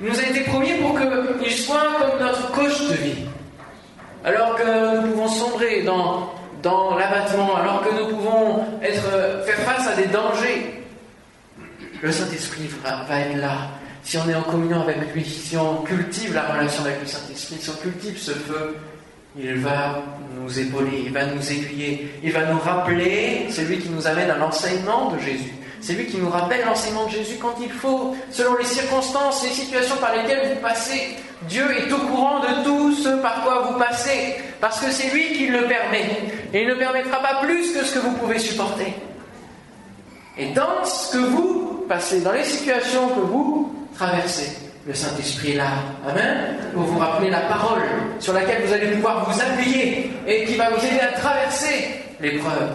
Il 0.00 0.08
nous 0.08 0.18
a 0.18 0.22
été 0.22 0.40
promis 0.40 0.72
pour 0.80 0.98
qu'il 1.40 1.52
soit 1.52 1.94
comme 2.00 2.26
notre 2.26 2.50
coach 2.50 2.88
de 2.88 2.94
vie. 2.94 3.24
Alors 4.24 4.56
que 4.56 5.00
nous 5.00 5.12
pouvons 5.12 5.28
sombrer 5.28 5.82
dans 5.82 6.30
dans 6.66 6.96
l'abattement, 6.96 7.56
alors 7.56 7.82
que 7.82 7.94
nous 7.94 8.08
pouvons 8.08 8.64
être, 8.82 9.44
faire 9.44 9.58
face 9.58 9.86
à 9.86 9.94
des 9.94 10.06
dangers, 10.06 10.84
le 12.02 12.10
Saint-Esprit 12.10 12.68
va, 12.82 13.20
être 13.20 13.36
là. 13.36 13.56
Si 14.06 14.16
on 14.18 14.28
est 14.28 14.36
en 14.36 14.42
communion 14.42 14.82
avec 14.82 15.12
lui, 15.12 15.24
si 15.24 15.56
on 15.56 15.82
cultive 15.82 16.32
la 16.32 16.42
relation 16.42 16.84
avec 16.84 17.00
le 17.00 17.08
Saint-Esprit, 17.08 17.56
si 17.58 17.70
on 17.70 17.72
cultive 17.72 18.16
ce 18.16 18.30
feu, 18.30 18.76
il 19.36 19.56
va 19.56 20.00
nous 20.40 20.60
épauler, 20.60 21.02
il 21.06 21.12
va 21.12 21.26
nous 21.26 21.42
aiguiller, 21.50 22.12
il 22.22 22.30
va 22.30 22.44
nous 22.44 22.60
rappeler, 22.60 23.48
c'est 23.50 23.64
lui 23.64 23.78
qui 23.78 23.88
nous 23.88 24.06
amène 24.06 24.30
à 24.30 24.36
l'enseignement 24.36 25.10
de 25.10 25.18
Jésus. 25.18 25.52
C'est 25.80 25.94
lui 25.94 26.06
qui 26.06 26.18
nous 26.18 26.30
rappelle 26.30 26.64
l'enseignement 26.64 27.06
de 27.06 27.10
Jésus 27.10 27.34
quand 27.42 27.56
il 27.60 27.68
faut, 27.68 28.14
selon 28.30 28.54
les 28.54 28.64
circonstances, 28.64 29.42
les 29.42 29.50
situations 29.50 29.96
par 29.96 30.14
lesquelles 30.14 30.54
vous 30.54 30.60
passez. 30.60 31.16
Dieu 31.48 31.64
est 31.76 31.92
au 31.92 31.98
courant 31.98 32.38
de 32.38 32.62
tout 32.62 32.92
ce 32.92 33.08
par 33.20 33.42
quoi 33.42 33.72
vous 33.72 33.76
passez, 33.76 34.36
parce 34.60 34.78
que 34.78 34.92
c'est 34.92 35.12
lui 35.12 35.32
qui 35.32 35.48
le 35.48 35.62
permet. 35.62 36.06
Et 36.54 36.62
il 36.62 36.68
ne 36.68 36.74
permettra 36.74 37.18
pas 37.18 37.40
plus 37.42 37.72
que 37.72 37.84
ce 37.84 37.94
que 37.94 37.98
vous 37.98 38.12
pouvez 38.12 38.38
supporter. 38.38 38.94
Et 40.38 40.52
dans 40.52 40.84
ce 40.84 41.12
que 41.12 41.24
vous 41.24 41.84
passez, 41.88 42.20
dans 42.20 42.32
les 42.32 42.44
situations 42.44 43.08
que 43.08 43.20
vous 43.20 43.65
traversez, 43.96 44.56
le 44.86 44.94
Saint-Esprit 44.94 45.54
là. 45.54 45.68
Amen. 46.08 46.56
Pour 46.74 46.84
vous 46.84 46.98
rappeler 46.98 47.30
la 47.30 47.40
parole 47.40 47.82
sur 48.20 48.32
laquelle 48.32 48.64
vous 48.64 48.72
allez 48.72 48.92
pouvoir 48.92 49.28
vous 49.28 49.40
appuyer 49.40 50.12
et 50.26 50.44
qui 50.44 50.56
va 50.56 50.70
vous 50.70 50.84
aider 50.84 51.00
à 51.00 51.12
traverser 51.12 52.02
l'épreuve. 52.20 52.70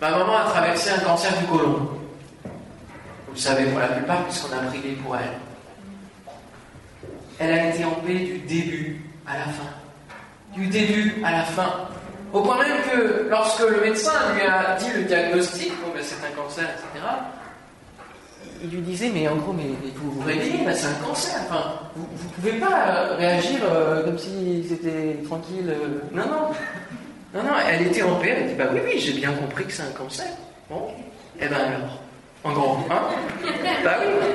Ma 0.00 0.10
maman 0.10 0.36
a 0.36 0.44
traversé 0.44 0.90
un 0.90 0.98
cancer 0.98 1.36
du 1.38 1.44
côlon. 1.46 1.88
Vous 3.26 3.34
le 3.34 3.38
savez 3.38 3.64
pour 3.66 3.80
la 3.80 3.88
plupart, 3.88 4.24
puisqu'on 4.24 4.56
a 4.56 4.60
prié 4.68 4.94
pour 5.04 5.16
elle. 5.16 5.38
Elle 7.40 7.58
a 7.58 7.68
été 7.68 7.84
en 7.84 7.90
paix 7.90 8.14
du 8.14 8.38
début 8.38 9.00
à 9.26 9.38
la 9.38 9.44
fin. 9.44 10.54
Du 10.54 10.66
début 10.66 11.22
à 11.24 11.32
la 11.32 11.42
fin. 11.42 11.88
Au 12.32 12.42
point 12.42 12.58
même 12.58 12.76
que 12.90 13.28
lorsque 13.30 13.68
le 13.68 13.80
médecin 13.80 14.12
lui 14.34 14.42
a 14.42 14.76
dit 14.76 14.90
le 14.94 15.04
diagnostic, 15.04 15.72
bon 15.82 15.92
ben 15.94 16.02
c'est 16.02 16.26
un 16.26 16.30
cancer, 16.30 16.64
etc., 16.64 17.04
il 18.62 18.70
lui 18.70 18.80
disait, 18.80 19.10
mais 19.12 19.28
en 19.28 19.36
gros, 19.36 19.52
mais, 19.52 19.64
vous 19.96 20.10
vous 20.10 20.26
réveillez, 20.26 20.64
ben, 20.64 20.74
c'est 20.74 20.86
un 20.86 21.06
cancer. 21.06 21.40
Enfin, 21.48 21.80
vous 21.94 22.02
ne 22.02 22.32
pouvez 22.34 22.52
pas 22.60 23.14
réagir 23.16 23.60
euh, 23.62 24.04
comme 24.04 24.18
si 24.18 24.64
c'était 24.68 25.22
tranquille. 25.24 25.68
Euh. 25.68 26.00
non, 26.12 26.26
non. 26.26 26.50
Non, 27.34 27.42
non, 27.42 27.52
elle 27.68 27.86
était 27.86 28.02
en 28.02 28.14
paix, 28.16 28.34
elle 28.38 28.48
dit, 28.48 28.54
bah 28.54 28.64
oui, 28.72 28.80
oui, 28.84 28.98
j'ai 28.98 29.12
bien 29.12 29.32
compris 29.32 29.66
que 29.66 29.72
c'est 29.72 29.82
un 29.82 29.92
cancer. 29.92 30.26
Bon, 30.70 30.88
eh 31.38 31.46
ben 31.46 31.56
alors, 31.56 32.02
en 32.42 32.52
grand, 32.52 32.86
hein 32.90 33.02
Bah 33.84 33.98
oui, 34.00 34.26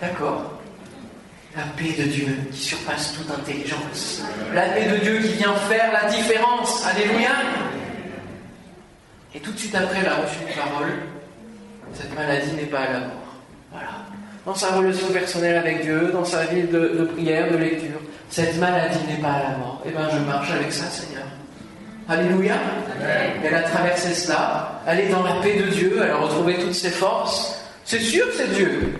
d'accord. 0.00 0.52
La 1.56 1.62
paix 1.76 1.94
de 1.98 2.04
Dieu 2.04 2.38
qui 2.52 2.60
surpasse 2.60 3.14
toute 3.14 3.30
intelligence. 3.30 4.22
La 4.54 4.68
paix 4.68 4.86
de 4.86 4.96
Dieu 4.98 5.18
qui 5.20 5.32
vient 5.38 5.54
faire 5.54 5.90
la 5.92 6.08
différence. 6.10 6.86
Alléluia. 6.86 7.30
Et 9.34 9.40
tout 9.40 9.52
de 9.52 9.58
suite 9.58 9.74
après, 9.74 9.98
elle 10.00 10.08
a 10.08 10.16
reçu 10.16 10.36
une 10.46 10.54
parole. 10.54 10.92
Cette 11.94 12.14
maladie 12.14 12.52
n'est 12.52 12.66
pas 12.66 12.80
à 12.80 12.92
la 12.92 13.00
mort. 13.00 13.17
Dans 14.48 14.54
sa 14.54 14.76
relation 14.76 15.08
personnelle 15.08 15.58
avec 15.58 15.82
Dieu, 15.82 16.10
dans 16.10 16.24
sa 16.24 16.46
vie 16.46 16.62
de, 16.62 17.06
prière, 17.12 17.52
de 17.52 17.58
lecture, 17.58 18.00
cette 18.30 18.56
maladie 18.56 18.96
n'est 19.06 19.20
pas 19.20 19.32
à 19.32 19.42
la 19.42 19.58
mort. 19.58 19.82
Eh 19.84 19.90
bien, 19.90 20.08
je 20.10 20.18
marche 20.20 20.50
avec 20.50 20.72
ça, 20.72 20.86
Seigneur. 20.86 21.26
Alléluia. 22.08 22.54
Elle 23.44 23.54
a 23.54 23.60
traversé 23.60 24.14
cela. 24.14 24.80
Elle 24.86 25.00
est 25.00 25.08
dans 25.10 25.22
la 25.22 25.34
paix 25.42 25.58
de 25.58 25.64
Dieu. 25.64 26.00
Elle 26.02 26.12
a 26.12 26.16
retrouvé 26.16 26.56
toutes 26.56 26.72
ses 26.72 26.88
forces. 26.88 27.62
C'est 27.84 28.00
sûr 28.00 28.26
que 28.26 28.36
c'est 28.36 28.54
Dieu. 28.54 28.94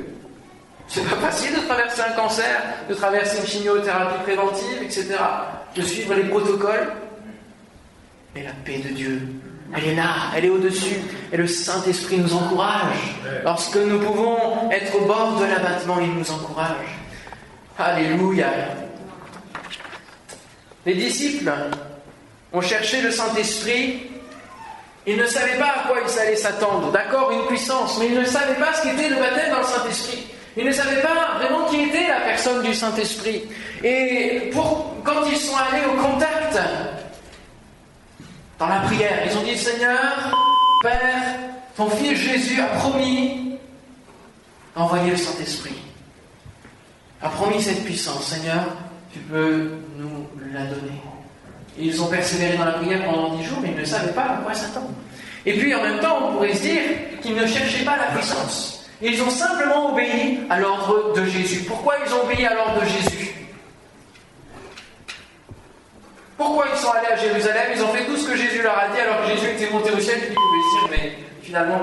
C'est 0.87 1.09
pas 1.09 1.17
facile 1.17 1.55
de 1.55 1.61
traverser 1.61 2.03
un 2.03 2.13
cancer, 2.13 2.63
de 2.87 2.93
traverser 2.93 3.39
une 3.39 3.47
chimiothérapie 3.47 4.23
préventive, 4.25 4.83
etc. 4.83 5.17
De 5.75 5.81
suivre 5.81 6.13
les 6.13 6.25
protocoles. 6.25 6.93
Mais 8.35 8.43
la 8.43 8.53
paix 8.67 8.81
de 8.87 8.93
Dieu, 8.93 9.23
elle 9.77 9.85
est 9.85 9.95
là, 9.95 10.31
elle 10.37 10.47
est 10.47 10.51
au-dessus. 10.51 10.97
Et 11.33 11.37
le 11.37 11.47
Saint-Esprit 11.47 12.19
nous 12.19 12.35
encourage. 12.35 13.17
Lorsque 13.45 13.77
nous 13.77 13.99
pouvons 14.01 14.71
être 14.71 14.95
au 14.97 15.05
bord 15.07 15.39
de 15.39 15.45
l'abattement, 15.45 15.99
il 16.01 16.15
nous 16.15 16.31
encourage. 16.31 16.99
Alléluia. 17.79 18.49
Les 20.87 20.95
disciples 20.95 21.53
ont 22.53 22.61
cherché 22.61 23.03
le 23.03 23.11
Saint-Esprit. 23.11 24.11
Ils 25.07 25.17
ne 25.17 25.27
savaient 25.27 25.59
pas 25.59 25.67
à 25.67 25.89
quoi 25.89 25.99
ils 26.07 26.19
allaient 26.19 26.37
s'attendre. 26.37 26.91
D'accord, 26.91 27.31
une 27.31 27.47
puissance, 27.47 27.99
mais 27.99 28.07
ils 28.07 28.19
ne 28.19 28.25
savaient 28.25 28.55
pas 28.55 28.73
ce 28.73 28.83
qu'était 28.83 29.09
le 29.09 29.17
baptême 29.17 29.51
dans 29.51 29.59
le 29.59 29.65
Saint-Esprit. 29.65 30.27
Ils 30.57 30.67
ne 30.67 30.73
savaient 30.73 31.03
pas 31.03 31.39
vraiment 31.39 31.67
qui 31.67 31.83
était 31.83 32.09
la 32.09 32.21
personne 32.21 32.63
du 32.63 32.75
Saint-Esprit. 32.75 33.45
Et 33.85 34.51
quand 35.05 35.25
ils 35.31 35.37
sont 35.37 35.57
allés 35.57 35.85
au 35.87 36.03
contact, 36.03 36.59
dans 38.59 38.67
la 38.67 38.81
prière, 38.81 39.23
ils 39.25 39.37
ont 39.39 39.43
dit 39.43 39.57
Seigneur, 39.57 40.33
Père, 40.83 41.23
ton 41.77 41.89
fils 41.91 42.19
Jésus 42.19 42.61
a 42.61 42.67
promis 42.67 43.57
d'envoyer 44.77 45.11
le 45.11 45.17
Saint-Esprit. 45.17 45.79
A 47.23 47.29
promis 47.29 47.63
cette 47.63 47.85
puissance. 47.85 48.25
Seigneur, 48.25 48.65
tu 49.13 49.19
peux 49.21 49.71
nous 49.97 50.29
la 50.53 50.65
donner. 50.65 51.01
Ils 51.79 52.03
ont 52.03 52.07
persévéré 52.07 52.57
dans 52.57 52.65
la 52.65 52.73
prière 52.73 53.05
pendant 53.05 53.37
dix 53.37 53.45
jours, 53.45 53.59
mais 53.63 53.71
ils 53.71 53.81
ne 53.81 53.85
savaient 53.85 54.13
pas 54.13 54.23
à 54.23 54.37
quoi 54.45 54.55
s'attendre. 54.55 54.91
Et 55.47 55.57
puis 55.57 55.75
en 55.75 55.83
même 55.83 56.01
temps, 56.01 56.29
on 56.29 56.33
pourrait 56.33 56.55
se 56.55 56.63
dire 56.63 56.83
qu'ils 57.23 57.35
ne 57.35 57.47
cherchaient 57.47 57.85
pas 57.85 57.97
la 57.97 58.17
puissance. 58.17 58.85
Ils 59.01 59.23
ont 59.23 59.31
simplement 59.31 59.93
obéi 59.93 60.41
à 60.51 60.59
l'ordre 60.59 61.15
de 61.15 61.25
Jésus. 61.25 61.61
Pourquoi 61.61 61.95
ils 62.05 62.13
ont 62.13 62.25
obéi 62.25 62.45
à 62.45 62.55
l'ordre 62.55 62.81
de 62.81 62.87
Jésus? 62.87 63.28
Pourquoi 66.39 66.67
ils 66.73 66.79
sont 66.79 66.93
allés 66.93 67.09
à 67.09 67.17
Jérusalem? 67.17 67.73
Ils 67.75 67.83
ont 67.83 67.89
fait 67.89 68.07
tout 68.07 68.17
ce 68.17 68.29
que 68.29 68.37
Jésus 68.37 68.63
leur 68.63 68.79
a 68.79 68.95
dit 68.95 69.01
alors 69.01 69.23
que 69.23 69.35
Jésus 69.35 69.51
était 69.57 69.73
monté 69.73 69.91
au 69.91 69.99
ciel 69.99 70.19
ils 70.23 70.35
pouvaient 70.35 70.63
se 70.63 70.79
dire 70.79 70.89
mais 71.03 71.19
finalement 71.43 71.81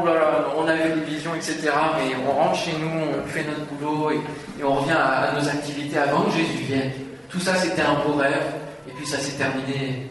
on 0.58 0.66
a 0.66 0.76
eu 0.78 0.94
des 0.94 1.02
visions, 1.02 1.36
etc. 1.36 1.72
Mais 1.98 2.16
on 2.26 2.32
rentre 2.32 2.58
chez 2.58 2.72
nous, 2.72 2.88
on 2.88 3.28
fait 3.28 3.44
notre 3.44 3.66
boulot 3.66 4.12
et, 4.12 4.64
on 4.64 4.76
revient 4.76 4.94
à, 4.94 5.34
nos 5.38 5.46
activités 5.46 5.98
avant 5.98 6.22
que 6.22 6.32
Jésus 6.32 6.64
vienne. 6.64 6.92
Tout 7.30 7.42
ça 7.42 7.56
c'était 7.56 7.82
un 7.82 7.96
beau 7.96 8.14
rêve 8.14 8.54
et 8.88 8.92
puis 8.94 9.06
ça 9.06 9.20
s'est 9.20 9.34
terminé. 9.34 10.10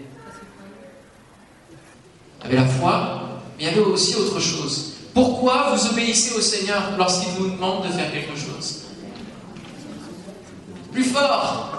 Il 2.44 2.50
y 2.50 2.52
avait 2.52 2.66
la 2.66 2.68
foi, 2.68 3.40
mais 3.57 3.64
il 3.64 3.66
y 3.66 3.70
avait 3.70 3.80
aussi 3.80 4.14
autre 4.16 4.40
chose. 4.40 4.96
Pourquoi 5.14 5.70
vous 5.72 5.87
obéissez 5.87 6.37
au 6.37 6.42
Seigneur 6.42 6.83
lorsqu'il 6.98 7.33
vous 7.33 7.48
demande 7.48 7.87
de 7.87 7.92
faire 7.92 8.12
quelque 8.12 8.37
chose? 8.37 8.85
Plus 10.92 11.04
fort. 11.04 11.70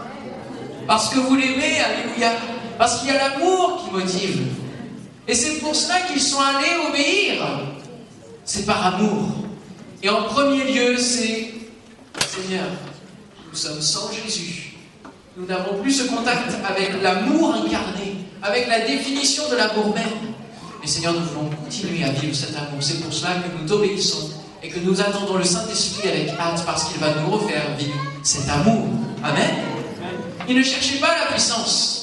Parce 0.88 1.10
que 1.10 1.20
vous 1.20 1.36
l'aimez, 1.36 1.80
Alléluia. 1.80 2.32
Parce 2.78 3.00
qu'il 3.00 3.10
y 3.10 3.12
a 3.12 3.30
l'amour 3.30 3.84
qui 3.84 3.92
motive. 3.92 4.48
Et 5.28 5.34
c'est 5.34 5.60
pour 5.60 5.76
cela 5.76 6.02
qu'ils 6.02 6.22
sont 6.22 6.40
allés 6.40 6.88
obéir. 6.88 7.44
C'est 8.44 8.66
par 8.66 8.96
amour. 8.96 9.30
Et 10.04 10.10
en 10.10 10.24
premier 10.24 10.64
lieu, 10.72 10.98
c'est 10.98 11.52
Seigneur, 12.28 12.66
nous 13.50 13.58
sommes 13.58 13.82
sans 13.82 14.12
Jésus. 14.12 14.74
Nous 15.38 15.46
n'avons 15.46 15.82
plus 15.82 15.92
ce 15.92 16.04
contact 16.04 16.54
avec 16.68 17.02
l'amour 17.02 17.56
incarné, 17.56 18.16
avec 18.44 18.68
la 18.68 18.82
définition 18.82 19.50
de 19.50 19.56
l'amour 19.56 19.94
même. 19.96 20.34
Mais 20.82 20.88
Seigneur, 20.88 21.14
nous 21.14 21.26
voulons 21.26 21.50
continuer 21.50 22.04
à 22.04 22.12
vivre 22.12 22.36
cet 22.36 22.56
amour. 22.56 22.78
C'est 22.82 23.02
pour 23.02 23.12
cela 23.12 23.32
que 23.36 23.58
nous 23.60 23.68
t'obéissons 23.68 24.30
et 24.62 24.70
que 24.70 24.80
nous 24.80 25.02
attendons 25.02 25.38
le 25.38 25.44
Saint-Esprit 25.44 26.10
avec 26.10 26.30
hâte 26.40 26.64
parce 26.66 26.86
qu'il 26.86 27.00
va 27.00 27.16
nous 27.16 27.32
refaire 27.32 27.76
vivre 27.78 27.96
cet 28.22 28.48
amour. 28.50 28.88
Amen. 29.24 29.56
Il 30.48 30.56
ne 30.58 30.64
cherchait 30.64 31.00
pas 31.00 31.16
la 31.20 31.32
puissance. 31.32 31.95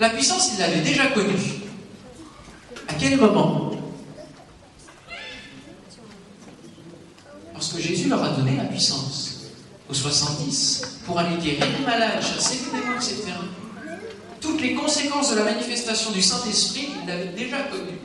La 0.00 0.10
puissance, 0.10 0.50
il 0.54 0.58
l'avait 0.58 0.80
déjà 0.80 1.06
connue. 1.08 1.34
À 2.88 2.94
quel 2.94 3.18
moment 3.18 3.70
Lorsque 7.52 7.78
Jésus 7.78 8.08
leur 8.08 8.22
a 8.22 8.30
donné 8.30 8.56
la 8.56 8.64
puissance 8.64 9.44
aux 9.88 9.94
70 9.94 11.00
pour 11.06 11.18
aller 11.18 11.36
guérir 11.36 11.66
les 11.78 11.84
malades, 11.84 12.22
chasser 12.22 12.58
les 12.64 12.80
démons, 12.80 12.96
etc 12.96 13.34
toutes 14.44 14.60
les 14.60 14.74
conséquences 14.74 15.30
de 15.30 15.36
la 15.36 15.44
manifestation 15.44 16.10
du 16.12 16.20
Saint-Esprit, 16.20 16.90
ils 17.00 17.08
l'avaient 17.08 17.32
déjà 17.34 17.60
connues. 17.62 17.98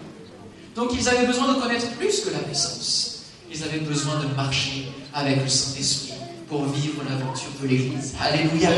Donc 0.73 0.91
ils 0.93 1.09
avaient 1.09 1.27
besoin 1.27 1.53
de 1.53 1.59
connaître 1.59 1.89
plus 1.97 2.21
que 2.21 2.29
la 2.29 2.39
puissance. 2.39 3.23
Ils 3.53 3.61
avaient 3.63 3.79
besoin 3.79 4.19
de 4.21 4.27
marcher 4.35 4.87
avec 5.13 5.41
le 5.41 5.49
Saint-Esprit 5.49 6.08
pour 6.49 6.65
vivre 6.65 7.03
l'aventure 7.07 7.51
de 7.61 7.67
l'Église. 7.67 8.15
Alléluia. 8.19 8.71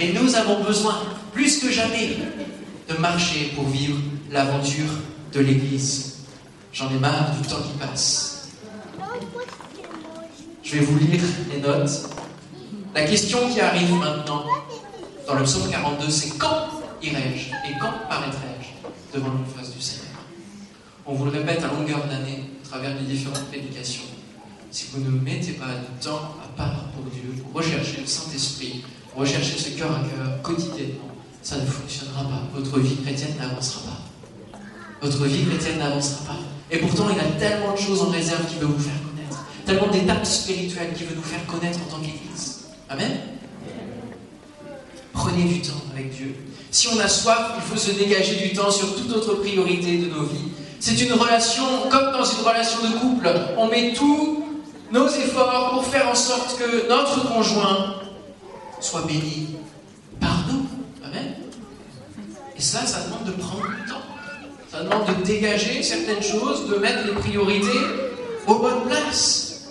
Et 0.00 0.12
nous 0.12 0.34
avons 0.34 0.62
besoin, 0.64 0.96
plus 1.32 1.58
que 1.58 1.70
jamais, 1.70 2.16
de 2.88 2.94
marcher 2.94 3.52
pour 3.54 3.68
vivre 3.68 3.98
l'aventure 4.30 4.90
de 5.32 5.40
l'Église. 5.40 6.16
J'en 6.72 6.90
ai 6.90 6.98
marre 6.98 7.34
du 7.40 7.48
temps 7.48 7.62
qui 7.62 7.78
passe. 7.78 8.48
Je 10.62 10.76
vais 10.76 10.84
vous 10.84 10.98
lire 10.98 11.22
les 11.50 11.60
notes. 11.60 12.10
La 12.94 13.04
question 13.04 13.48
qui 13.48 13.60
arrive 13.60 13.92
maintenant 13.94 14.44
dans 15.26 15.34
le 15.34 15.44
psaume 15.44 15.70
42, 15.70 16.10
c'est 16.10 16.36
quand 16.36 16.68
irai-je 17.02 17.70
et 17.70 17.78
quand 17.80 17.92
paraîtrai-je 18.08 19.16
devant 19.16 19.32
la 19.32 19.62
face 19.62 19.74
du 19.74 19.80
Seigneur 19.80 20.06
On 21.06 21.14
vous 21.14 21.26
le 21.26 21.30
répète 21.30 21.62
à 21.62 21.68
longueur 21.68 22.04
d'année, 22.06 22.44
à 22.64 22.68
travers 22.68 22.96
les 22.96 23.06
différentes 23.06 23.44
prédications. 23.46 24.02
Si 24.70 24.86
vous 24.92 25.00
ne 25.00 25.10
mettez 25.20 25.52
pas 25.52 25.66
de 25.66 26.04
temps 26.04 26.34
à 26.42 26.47
part 26.58 26.84
pour 26.94 27.04
Dieu, 27.10 27.42
pour 27.42 27.62
rechercher 27.62 28.02
le 28.02 28.06
Saint-Esprit, 28.06 28.84
pour 29.12 29.22
rechercher 29.22 29.56
ce 29.56 29.70
cœur 29.70 29.90
à 29.92 30.00
cœur 30.00 30.42
quotidiennement, 30.42 31.08
ça 31.42 31.56
ne 31.56 31.64
fonctionnera 31.64 32.24
pas. 32.24 32.42
Votre 32.54 32.80
vie 32.80 32.96
chrétienne 32.96 33.36
n'avancera 33.38 33.82
pas. 33.84 34.58
Votre 35.00 35.24
vie 35.24 35.46
chrétienne 35.46 35.78
n'avancera 35.78 36.24
pas. 36.26 36.38
Et 36.70 36.78
pourtant, 36.78 37.06
il 37.10 37.18
a 37.18 37.38
tellement 37.38 37.72
de 37.72 37.78
choses 37.78 38.02
en 38.02 38.10
réserve 38.10 38.44
qu'il 38.48 38.58
veut 38.58 38.66
vous 38.66 38.78
faire 38.78 39.00
connaître. 39.08 39.44
Tellement 39.64 39.86
d'étapes 39.86 40.26
spirituelles 40.26 40.92
qu'il 40.94 41.06
veut 41.06 41.16
nous 41.16 41.22
faire 41.22 41.46
connaître 41.46 41.78
en 41.86 41.90
tant 41.90 42.00
qu'Église. 42.00 42.66
Amen 42.90 43.12
Prenez 45.12 45.44
du 45.44 45.60
temps 45.62 45.82
avec 45.92 46.14
Dieu. 46.14 46.34
Si 46.70 46.88
on 46.88 46.98
a 47.00 47.08
soif, 47.08 47.52
il 47.56 47.62
faut 47.62 47.76
se 47.76 47.92
dégager 47.92 48.36
du 48.36 48.52
temps 48.52 48.70
sur 48.70 48.94
toute 48.94 49.10
autre 49.12 49.34
priorité 49.36 49.98
de 49.98 50.06
nos 50.06 50.24
vies. 50.24 50.48
C'est 50.80 51.00
une 51.00 51.12
relation, 51.12 51.64
comme 51.90 52.12
dans 52.12 52.24
une 52.24 52.46
relation 52.46 52.80
de 52.82 52.98
couple, 52.98 53.28
on 53.56 53.68
met 53.68 53.92
tous 53.94 54.44
nos 54.92 55.08
efforts 55.08 55.70
pour 55.72 55.84
faire 55.86 56.08
en 56.08 56.14
sorte 56.14 56.58
que 56.58 56.88
notre 56.88 57.28
conjoint 57.28 57.94
soit 58.80 59.02
béni 59.02 59.56
par 60.20 60.44
nous. 60.50 60.66
Amen. 61.04 61.34
Et 62.56 62.60
ça, 62.60 62.86
ça 62.86 63.04
demande 63.04 63.24
de 63.24 63.32
prendre 63.32 63.66
du 63.66 63.90
temps. 63.90 64.02
Ça 64.70 64.82
demande 64.82 65.06
de 65.06 65.24
dégager 65.24 65.82
certaines 65.82 66.22
choses, 66.22 66.68
de 66.68 66.76
mettre 66.76 67.06
les 67.06 67.12
priorités 67.12 67.80
aux 68.46 68.56
bonnes 68.56 68.82
places. 68.86 69.68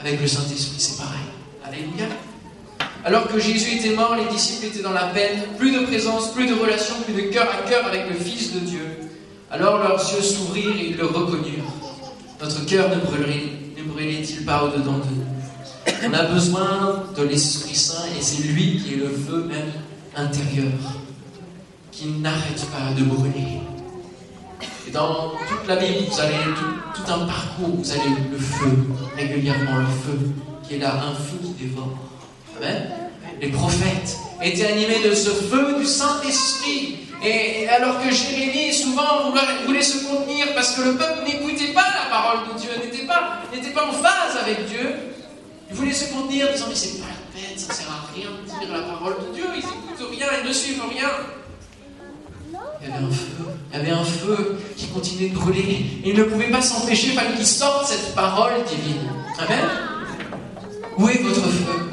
Avec 0.00 0.20
le 0.20 0.26
Saint-Esprit, 0.26 0.78
c'est 0.78 0.96
pareil. 0.96 1.20
Alléluia. 1.64 2.06
Alors 3.04 3.28
que 3.28 3.38
Jésus 3.38 3.76
était 3.78 3.94
mort, 3.94 4.14
les 4.14 4.26
disciples 4.26 4.66
étaient 4.66 4.82
dans 4.82 4.92
la 4.92 5.06
peine, 5.06 5.40
plus 5.58 5.72
de 5.72 5.80
présence, 5.86 6.32
plus 6.32 6.46
de 6.46 6.54
relation, 6.54 6.94
plus 7.04 7.14
de 7.14 7.28
cœur 7.32 7.48
à 7.48 7.68
cœur 7.68 7.86
avec 7.86 8.08
le 8.08 8.14
Fils 8.14 8.52
de 8.52 8.60
Dieu. 8.60 8.86
Alors 9.50 9.78
leurs 9.78 9.98
yeux 10.14 10.22
s'ouvrirent 10.22 10.76
et 10.76 10.86
ils 10.88 10.96
le 10.96 11.06
reconnurent. 11.06 11.72
Notre 12.40 12.64
cœur 12.66 12.88
ne 12.88 12.96
brûlait-il 14.00 14.44
pas 14.46 14.64
au-dedans 14.64 14.98
de 14.98 15.14
nous? 15.14 16.08
On 16.08 16.14
a 16.14 16.22
besoin 16.24 17.04
de 17.16 17.22
l'Esprit 17.22 17.74
Saint 17.74 18.06
et 18.18 18.22
c'est 18.22 18.44
lui 18.44 18.80
qui 18.82 18.94
est 18.94 18.96
le 18.96 19.10
feu 19.10 19.44
même 19.44 19.72
intérieur, 20.16 20.72
qui 21.92 22.06
n'arrête 22.06 22.64
pas 22.72 22.94
de 22.98 23.04
brûler. 23.04 23.60
Et 24.88 24.90
dans 24.90 25.32
toute 25.48 25.68
la 25.68 25.76
Bible, 25.76 26.06
vous 26.10 26.20
allez 26.20 26.32
tout, 26.56 27.02
tout 27.02 27.12
un 27.12 27.26
parcours, 27.26 27.76
vous 27.76 27.90
avez 27.90 28.10
le 28.30 28.38
feu, 28.38 28.86
régulièrement 29.16 29.78
le 29.78 29.86
feu, 29.86 30.18
qui 30.66 30.76
est 30.76 30.78
là, 30.78 30.94
un 30.94 31.14
feu 31.14 31.36
qui 31.42 31.66
dévore. 31.66 31.98
Les 33.40 33.48
prophètes 33.48 34.16
étaient 34.42 34.66
animés 34.66 35.08
de 35.08 35.14
ce 35.14 35.30
feu 35.30 35.78
du 35.78 35.84
Saint-Esprit. 35.84 37.00
Et 37.22 37.68
alors 37.68 38.00
que 38.02 38.10
Jérémie, 38.10 38.72
souvent, 38.72 39.30
voulait 39.66 39.82
se 39.82 40.06
contenir 40.06 40.54
parce 40.54 40.72
que 40.72 40.82
le 40.82 40.96
peuple 40.96 41.24
n'écoutait 41.24 41.72
pas 41.72 41.84
la 42.04 42.10
parole 42.10 42.48
de 42.48 42.58
Dieu, 42.58 42.70
n'était 42.82 43.06
pas, 43.06 43.42
pas 43.74 43.86
en 43.86 43.92
phase 43.92 44.42
avec 44.42 44.66
Dieu, 44.66 44.94
il 45.68 45.76
voulait 45.76 45.92
se 45.92 46.12
contenir, 46.12 46.50
disant 46.50 46.66
Mais 46.68 46.74
c'est 46.74 46.98
pas 46.98 47.08
la 47.08 47.40
peine, 47.40 47.58
ça 47.58 47.68
ne 47.68 47.72
sert 47.74 47.88
à 47.88 48.14
rien 48.14 48.28
de 48.30 48.46
dire 48.48 48.72
la 48.72 48.82
parole 48.82 49.16
de 49.28 49.34
Dieu, 49.34 49.44
ils 49.54 49.56
n'écoutent 49.56 50.10
rien, 50.10 50.26
ils 50.42 50.48
ne 50.48 50.52
suivent 50.52 50.82
rien. 50.90 51.08
Il 52.82 52.88
y 52.88 52.92
avait 52.92 53.04
un 53.04 53.10
feu, 53.10 53.26
il 53.70 53.76
y 53.76 53.80
avait 53.80 53.90
un 53.90 54.04
feu 54.04 54.58
qui 54.76 54.86
continuait 54.86 55.28
de 55.28 55.34
brûler. 55.34 56.00
Et 56.02 56.10
il 56.10 56.16
ne 56.16 56.24
pouvait 56.24 56.50
pas 56.50 56.62
s'empêcher, 56.62 57.08
il 57.08 57.12
fallait 57.12 57.36
qu'il 57.36 57.46
sorte 57.46 57.86
cette 57.86 58.14
parole 58.14 58.64
divine. 58.64 59.10
Amen 59.38 59.68
Où 60.96 61.08
est 61.10 61.18
votre 61.18 61.42
feu? 61.42 61.90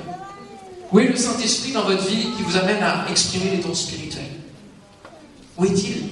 Où 0.93 0.99
est 0.99 1.07
le 1.07 1.17
Saint-Esprit 1.17 1.73
dans 1.73 1.83
votre 1.83 2.07
vie 2.07 2.29
qui 2.37 2.43
vous 2.43 2.55
amène 2.55 2.81
à 2.81 3.05
exprimer 3.09 3.51
les 3.51 3.57
dons 3.57 3.73
spirituels? 3.73 4.36
Où 5.57 5.65
est-il? 5.65 6.09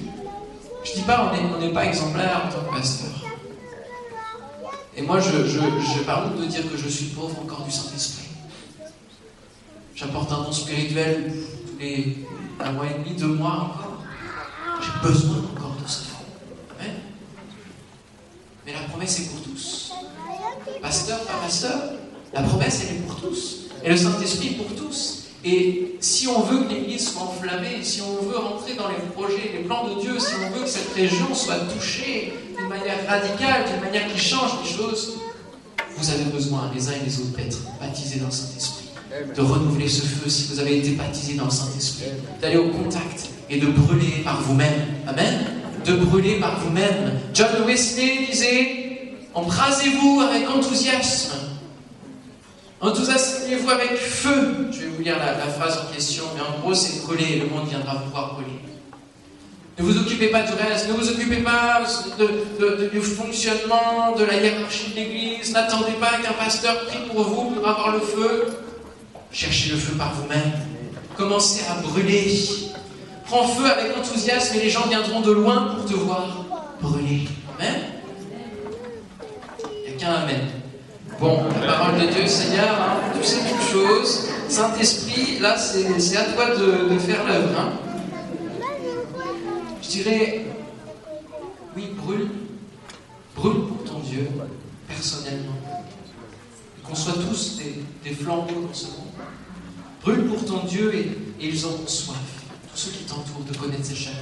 Je 0.84 0.92
dis 0.92 1.02
pas 1.02 1.32
on 1.32 1.58
n'est 1.60 1.72
pas 1.72 1.84
exemplaire 1.84 2.46
en 2.46 2.52
tant 2.52 2.68
que 2.68 2.76
pasteur. 2.76 3.10
Et 4.96 5.02
moi, 5.02 5.20
je 5.20 5.30
honte 5.30 6.40
de 6.40 6.46
dire 6.46 6.70
que 6.70 6.76
je 6.76 6.88
suis 6.88 7.06
pauvre 7.06 7.38
encore 7.42 7.62
du 7.62 7.70
Saint-Esprit. 7.70 8.28
J'apporte 9.94 10.32
un 10.32 10.42
don 10.42 10.52
spirituel 10.52 11.32
tous 11.66 11.78
les 11.78 12.26
un 12.58 12.72
mois 12.72 12.86
et 12.86 12.98
demi, 12.98 13.16
deux 13.16 13.26
mois 13.26 13.50
encore. 13.50 14.02
J'ai 14.80 15.08
besoin 15.08 15.36
encore 15.38 15.76
de 15.82 15.88
ce 15.88 16.04
Amen. 16.78 16.94
Mais 18.64 18.72
la 18.72 18.80
promesse 18.88 19.20
est 19.20 19.30
pour 19.30 19.42
tous. 19.42 19.92
Pasteur, 20.80 21.20
pas 21.20 21.34
pasteur, 21.42 21.92
la 22.32 22.42
promesse, 22.42 22.84
elle 22.84 22.96
est 22.96 23.00
pour 23.00 23.16
tous. 23.16 23.66
Et 23.84 23.90
le 23.90 23.96
Saint-Esprit 23.96 24.50
pour 24.50 24.74
tous. 24.74 25.25
Et 25.46 25.96
si 26.00 26.26
on 26.26 26.40
veut 26.40 26.64
que 26.64 26.74
l'Église 26.74 27.12
soit 27.12 27.22
enflammée, 27.22 27.78
si 27.82 28.02
on 28.02 28.20
veut 28.26 28.36
rentrer 28.36 28.74
dans 28.74 28.88
les 28.88 28.96
projets, 29.14 29.52
les 29.52 29.60
plans 29.60 29.86
de 29.86 30.00
Dieu, 30.00 30.18
si 30.18 30.34
on 30.44 30.50
veut 30.50 30.64
que 30.64 30.68
cette 30.68 30.92
région 30.92 31.32
soit 31.34 31.60
touchée 31.72 32.32
d'une 32.58 32.68
manière 32.68 33.06
radicale, 33.06 33.64
d'une 33.70 33.80
manière 33.80 34.12
qui 34.12 34.18
change 34.18 34.50
les 34.64 34.68
choses, 34.68 35.18
vous 35.96 36.10
avez 36.10 36.24
besoin, 36.24 36.68
les 36.74 36.88
uns 36.88 36.94
et 37.00 37.04
les 37.04 37.20
autres, 37.20 37.36
d'être 37.36 37.58
baptisés 37.80 38.18
dans 38.18 38.26
le 38.26 38.32
Saint-Esprit, 38.32 38.88
de 39.36 39.40
renouveler 39.40 39.88
ce 39.88 40.02
feu 40.02 40.28
si 40.28 40.52
vous 40.52 40.58
avez 40.58 40.78
été 40.78 40.90
baptisés 40.90 41.34
dans 41.34 41.44
le 41.44 41.50
Saint-Esprit, 41.50 42.06
d'aller 42.42 42.56
au 42.56 42.70
contact 42.70 43.30
et 43.48 43.60
de 43.60 43.66
brûler 43.66 44.22
par 44.24 44.42
vous-même. 44.42 44.80
Amen 45.06 45.46
De 45.84 45.94
brûler 45.94 46.40
par 46.40 46.58
vous-même. 46.58 47.20
John 47.32 47.64
Wesley 47.64 48.26
disait 48.28 49.12
Embrasez-vous 49.32 50.22
avec 50.22 50.50
enthousiasme 50.50 51.45
Enthousiasmez-vous 52.80 53.70
avec 53.70 53.96
feu. 53.96 54.68
Je 54.70 54.80
vais 54.80 54.86
vous 54.86 55.02
lire 55.02 55.18
la, 55.18 55.34
phrase 55.48 55.78
en 55.78 55.92
question, 55.92 56.24
mais 56.34 56.42
en 56.42 56.60
gros, 56.60 56.74
c'est 56.74 57.02
brûler, 57.04 57.40
le 57.40 57.46
monde 57.46 57.68
viendra 57.68 57.94
vous 57.94 58.10
voir 58.10 58.34
brûler. 58.34 58.60
Ne 59.78 59.84
vous 59.84 59.98
occupez 59.98 60.28
pas 60.28 60.42
du 60.42 60.52
reste, 60.52 60.88
ne 60.88 60.94
vous 60.94 61.08
occupez 61.08 61.42
pas 61.42 61.82
du 62.92 63.00
fonctionnement, 63.00 64.14
de 64.18 64.24
la 64.24 64.34
hiérarchie 64.34 64.90
de 64.90 64.96
l'Église, 64.96 65.52
n'attendez 65.52 65.92
pas 66.00 66.18
qu'un 66.22 66.32
pasteur 66.32 66.86
prie 66.86 67.06
pour 67.12 67.22
vous 67.22 67.50
pour 67.50 67.68
avoir 67.68 67.92
le 67.92 68.00
feu. 68.00 68.46
Cherchez 69.32 69.70
le 69.70 69.76
feu 69.76 69.94
par 69.96 70.14
vous-même. 70.14 70.52
Commencez 71.16 71.62
à 71.70 71.80
brûler. 71.80 72.40
Prends 73.26 73.48
feu 73.48 73.66
avec 73.66 73.96
enthousiasme 73.96 74.56
et 74.56 74.62
les 74.62 74.70
gens 74.70 74.86
viendront 74.86 75.20
de 75.20 75.32
loin 75.32 75.74
pour 75.74 75.84
te 75.84 75.94
voir 75.94 76.44
brûler. 76.80 77.28
Amen 77.58 77.82
Il 79.84 79.90
n'y 79.90 79.96
a 79.96 79.98
qu'un 79.98 80.12
Amen. 80.12 80.65
Bon, 81.18 81.44
la 81.62 81.72
parole 81.72 82.00
de 82.00 82.12
Dieu, 82.12 82.26
Seigneur, 82.26 82.78
hein, 82.78 83.00
tu 83.16 83.26
sais 83.26 83.38
toutes 83.48 83.72
choses. 83.72 84.28
Saint-Esprit, 84.50 85.38
là, 85.40 85.56
c'est 85.56 86.16
à 86.16 86.24
toi 86.24 86.54
de, 86.56 86.98
faire 86.98 87.26
l'œuvre. 87.26 87.58
Hein. 87.58 87.72
Je 89.82 89.88
dirais, 89.88 90.44
oui, 91.74 91.90
brûle. 91.96 92.28
Brûle 93.34 93.66
pour 93.66 93.84
ton 93.84 94.00
Dieu, 94.00 94.28
personnellement. 94.86 95.56
Qu'on 96.84 96.94
soit 96.94 97.14
tous 97.14 97.58
des, 98.04 98.14
flambeaux 98.14 98.66
dans 98.66 98.74
ce 98.74 98.86
monde. 98.86 99.06
Brûle 100.02 100.26
pour 100.26 100.44
ton 100.44 100.64
Dieu 100.66 100.94
et, 100.94 101.16
ils 101.40 101.64
auront 101.64 101.86
soif. 101.86 102.16
Tous 102.72 102.78
ceux 102.78 102.90
qui 102.90 103.04
t'entourent 103.04 103.44
de 103.50 103.56
connaître 103.56 103.86
ses 103.86 103.94
chaînes. 103.94 104.14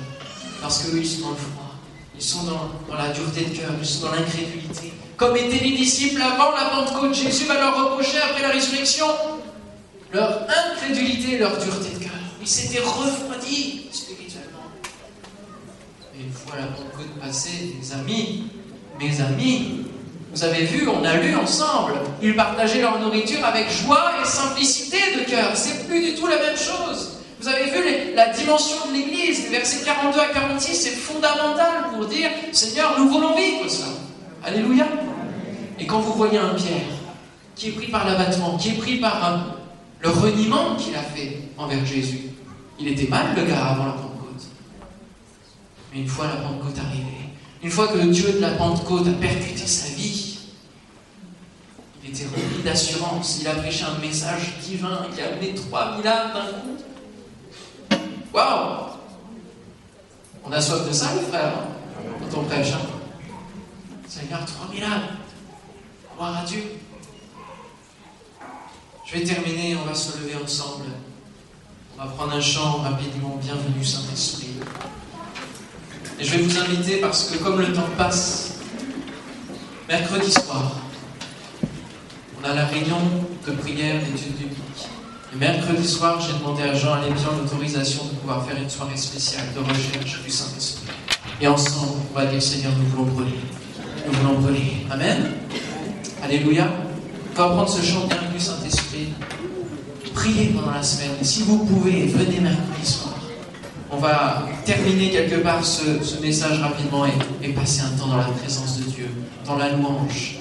Parce 0.63 0.85
qu'eux, 0.85 0.99
ils 0.99 1.07
sont 1.07 1.23
dans 1.23 1.31
le 1.31 1.37
froid. 1.37 1.64
Ils 2.17 2.23
sont 2.23 2.45
dans, 2.45 2.71
dans 2.89 2.95
la 2.97 3.09
dureté 3.09 3.45
de 3.45 3.57
cœur. 3.57 3.71
Ils 3.79 3.87
sont 3.87 4.07
dans 4.07 4.13
l'incrédulité 4.13 4.93
comme 5.17 5.37
étaient 5.37 5.65
les 5.65 5.77
disciples 5.77 6.21
avant 6.21 6.51
la 6.53 6.65
Pentecôte. 6.71 7.15
Jésus 7.15 7.45
va 7.45 7.55
leur 7.55 7.77
reprocher 7.77 8.19
après 8.19 8.43
la 8.43 8.49
résurrection 8.49 9.07
leur 10.13 10.47
incrédulité 10.49 11.39
leur 11.39 11.59
dureté 11.59 11.95
de 11.99 12.05
cœur. 12.05 12.13
Ils 12.41 12.47
s'étaient 12.47 12.81
refroidis 12.81 13.87
spirituellement. 13.91 14.71
Et 16.17 16.23
une 16.23 16.33
fois 16.33 16.57
la 16.57 16.67
Pentecôte 16.69 17.19
passée, 17.21 17.75
mes 17.81 17.93
amis, 17.93 18.45
mes 19.01 19.21
amis, 19.21 19.87
vous 20.33 20.45
avez 20.45 20.65
vu, 20.65 20.89
on 20.89 21.05
a 21.05 21.17
lu 21.17 21.35
ensemble, 21.37 21.95
ils 22.23 22.35
partageaient 22.35 22.81
leur 22.81 23.01
nourriture 23.01 23.45
avec 23.45 23.69
joie 23.71 24.13
et 24.23 24.25
simplicité 24.25 24.99
de 25.17 25.29
cœur. 25.29 25.51
C'est 25.55 25.87
plus 25.89 26.01
du 26.01 26.15
tout 26.15 26.27
la 26.27 26.39
même 26.39 26.57
chose. 26.57 27.14
Vous 27.45 27.51
avez 27.51 27.71
vu 27.71 28.15
la 28.15 28.31
dimension 28.31 28.89
de 28.89 28.95
l'Église, 28.95 29.51
versets 29.51 29.85
42 29.85 30.19
à 30.19 30.29
46, 30.29 30.75
c'est 30.75 30.91
fondamental 30.93 31.91
pour 31.93 32.07
dire 32.07 32.31
Seigneur, 32.53 32.99
nous 32.99 33.11
voulons 33.11 33.37
vivre 33.37 33.69
ça. 33.69 33.85
Alléluia. 34.43 34.87
Et 35.79 35.87
quand 35.87 36.01
vous 36.01 36.15
voyez 36.15 36.39
un 36.39 36.55
Pierre 36.55 36.87
qui 37.55 37.69
est 37.69 37.73
pris 37.73 37.89
par 37.89 38.07
l'abattement, 38.07 38.57
qui 38.57 38.71
est 38.71 38.79
pris 38.79 38.97
par 38.97 39.59
le 40.01 40.09
reniement 40.09 40.75
qu'il 40.77 40.97
a 40.97 41.03
fait 41.03 41.41
envers 41.59 41.85
Jésus, 41.85 42.31
il 42.81 42.89
était 42.89 43.09
mal 43.09 43.37
le 43.37 43.45
gars 43.45 43.63
avant 43.63 43.85
la 43.85 43.93
Pentecôte. 43.93 44.47
Mais 45.93 46.01
une 46.01 46.09
fois 46.09 46.29
la 46.29 46.37
Pentecôte 46.37 46.79
arrivée, 46.79 47.29
une 47.63 47.71
fois 47.71 47.89
que 47.89 47.99
le 47.99 48.07
Dieu 48.07 48.33
de 48.33 48.39
la 48.39 48.53
Pentecôte 48.53 49.07
a 49.07 49.21
percuté 49.21 49.67
sa 49.67 49.95
vie, 49.95 50.39
il 52.03 52.09
était 52.09 52.25
rempli 52.25 52.63
d'assurance. 52.65 53.41
Il 53.43 53.49
a 53.49 53.55
prêché 53.57 53.85
un 53.85 54.01
message 54.01 54.55
divin 54.67 55.09
qui 55.15 55.21
a 55.21 55.27
amené 55.27 55.55
3000 55.55 56.07
âmes 56.09 56.33
d'un 56.33 56.47
coup. 56.47 56.94
Waouh 58.35 58.89
On 60.45 60.51
a 60.51 60.61
soif 60.61 60.89
de 60.89 60.93
ça, 60.93 61.15
les 61.15 61.23
frères, 61.23 61.53
quand 62.19 62.39
on 62.41 62.45
prêche. 62.45 62.73
Hein 62.73 62.81
Seigneur, 64.09 64.45
3000 64.45 64.83
âmes. 64.83 64.91
Gloire 66.17 66.39
à 66.39 66.45
Dieu. 66.45 66.65
Je 69.07 69.17
vais 69.17 69.25
terminer, 69.25 69.77
on 69.77 69.89
va 69.89 69.95
se 69.95 70.19
lever 70.19 70.35
ensemble. 70.43 70.87
On 71.97 72.03
va 72.03 72.11
prendre 72.11 72.33
un 72.33 72.41
chant 72.41 72.79
rapidement. 72.79 73.39
Bienvenue 73.41 73.85
Saint-Esprit. 73.85 74.55
Et 76.19 76.25
je 76.25 76.37
vais 76.37 76.43
vous 76.43 76.59
inviter 76.59 76.97
parce 76.97 77.31
que 77.31 77.39
comme 77.39 77.61
le 77.61 77.73
temps 77.73 77.89
passe, 77.97 78.55
mercredi 79.89 80.33
soir, 80.33 80.73
on 82.41 82.45
a 82.45 82.53
la 82.53 82.67
réunion 82.67 82.99
de 83.47 83.53
prière 83.53 84.03
d'études 84.03 84.37
bibliques. 84.37 84.89
Mercredi 85.39 85.87
soir, 85.87 86.21
j'ai 86.21 86.39
demandé 86.39 86.63
à 86.63 86.75
Jean 86.75 86.95
Alébian 86.95 87.33
l'autorisation 87.41 88.05
de 88.05 88.11
pouvoir 88.11 88.47
faire 88.47 88.57
une 88.57 88.71
soirée 88.71 88.97
spéciale 88.97 89.47
de 89.55 89.61
recherche 89.61 90.23
du 90.23 90.31
Saint-Esprit. 90.31 90.87
Et 91.41 91.49
ensemble, 91.49 92.03
on 92.13 92.19
va 92.19 92.27
dire 92.27 92.41
Seigneur, 92.41 92.73
nous 92.79 92.87
voulons 92.91 93.13
brûler 93.13 93.39
nous 94.07 94.13
voulons 94.13 94.41
brûler. 94.41 94.87
Amen. 94.91 95.33
Alléluia. 96.23 96.69
On 97.37 97.39
va 97.39 97.49
prendre 97.49 97.69
ce 97.69 97.83
chant 97.83 98.07
Bienvenue 98.07 98.39
Saint-Esprit. 98.39 99.09
Priez 100.15 100.47
pendant 100.49 100.73
la 100.73 100.83
semaine. 100.83 101.17
Si 101.23 101.43
vous 101.43 101.65
pouvez, 101.65 102.07
venez 102.07 102.41
mercredi 102.41 102.85
soir. 102.87 103.15
On 103.91 103.97
va 103.97 104.47
terminer 104.65 105.11
quelque 105.11 105.37
part 105.37 105.65
ce, 105.65 106.21
message 106.21 106.61
rapidement 106.61 107.07
et, 107.43 107.49
passer 107.51 107.83
un 107.83 107.97
temps 107.97 108.09
dans 108.09 108.17
la 108.17 108.25
présence 108.25 108.79
de 108.79 108.85
Dieu, 108.85 109.09
dans 109.47 109.57
la 109.57 109.71
louange. 109.71 110.37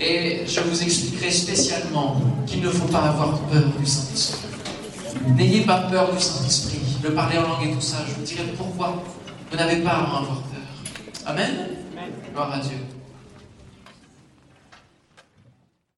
Et 0.00 0.46
je 0.46 0.60
vous 0.60 0.82
expliquerai 0.82 1.30
spécialement 1.30 2.20
qu'il 2.46 2.62
ne 2.62 2.70
faut 2.70 2.86
pas 2.86 3.00
avoir 3.00 3.38
peur 3.40 3.64
du 3.78 3.86
Saint-Esprit. 3.86 4.48
N'ayez 5.36 5.62
pas 5.62 5.88
peur 5.90 6.14
du 6.14 6.20
Saint-Esprit. 6.20 6.78
Le 7.02 7.14
parler 7.14 7.38
en 7.38 7.42
langue 7.42 7.68
et 7.68 7.72
tout 7.72 7.80
ça, 7.80 7.98
je 8.08 8.14
vous 8.14 8.22
dirai 8.22 8.44
pourquoi 8.56 9.02
vous 9.50 9.56
n'avez 9.56 9.82
pas 9.82 9.90
à 9.90 10.02
avoir 10.02 10.22
peur. 10.22 11.24
Amen? 11.26 11.68
Gloire 12.32 12.52
à 12.52 12.58
Dieu. 12.60 12.78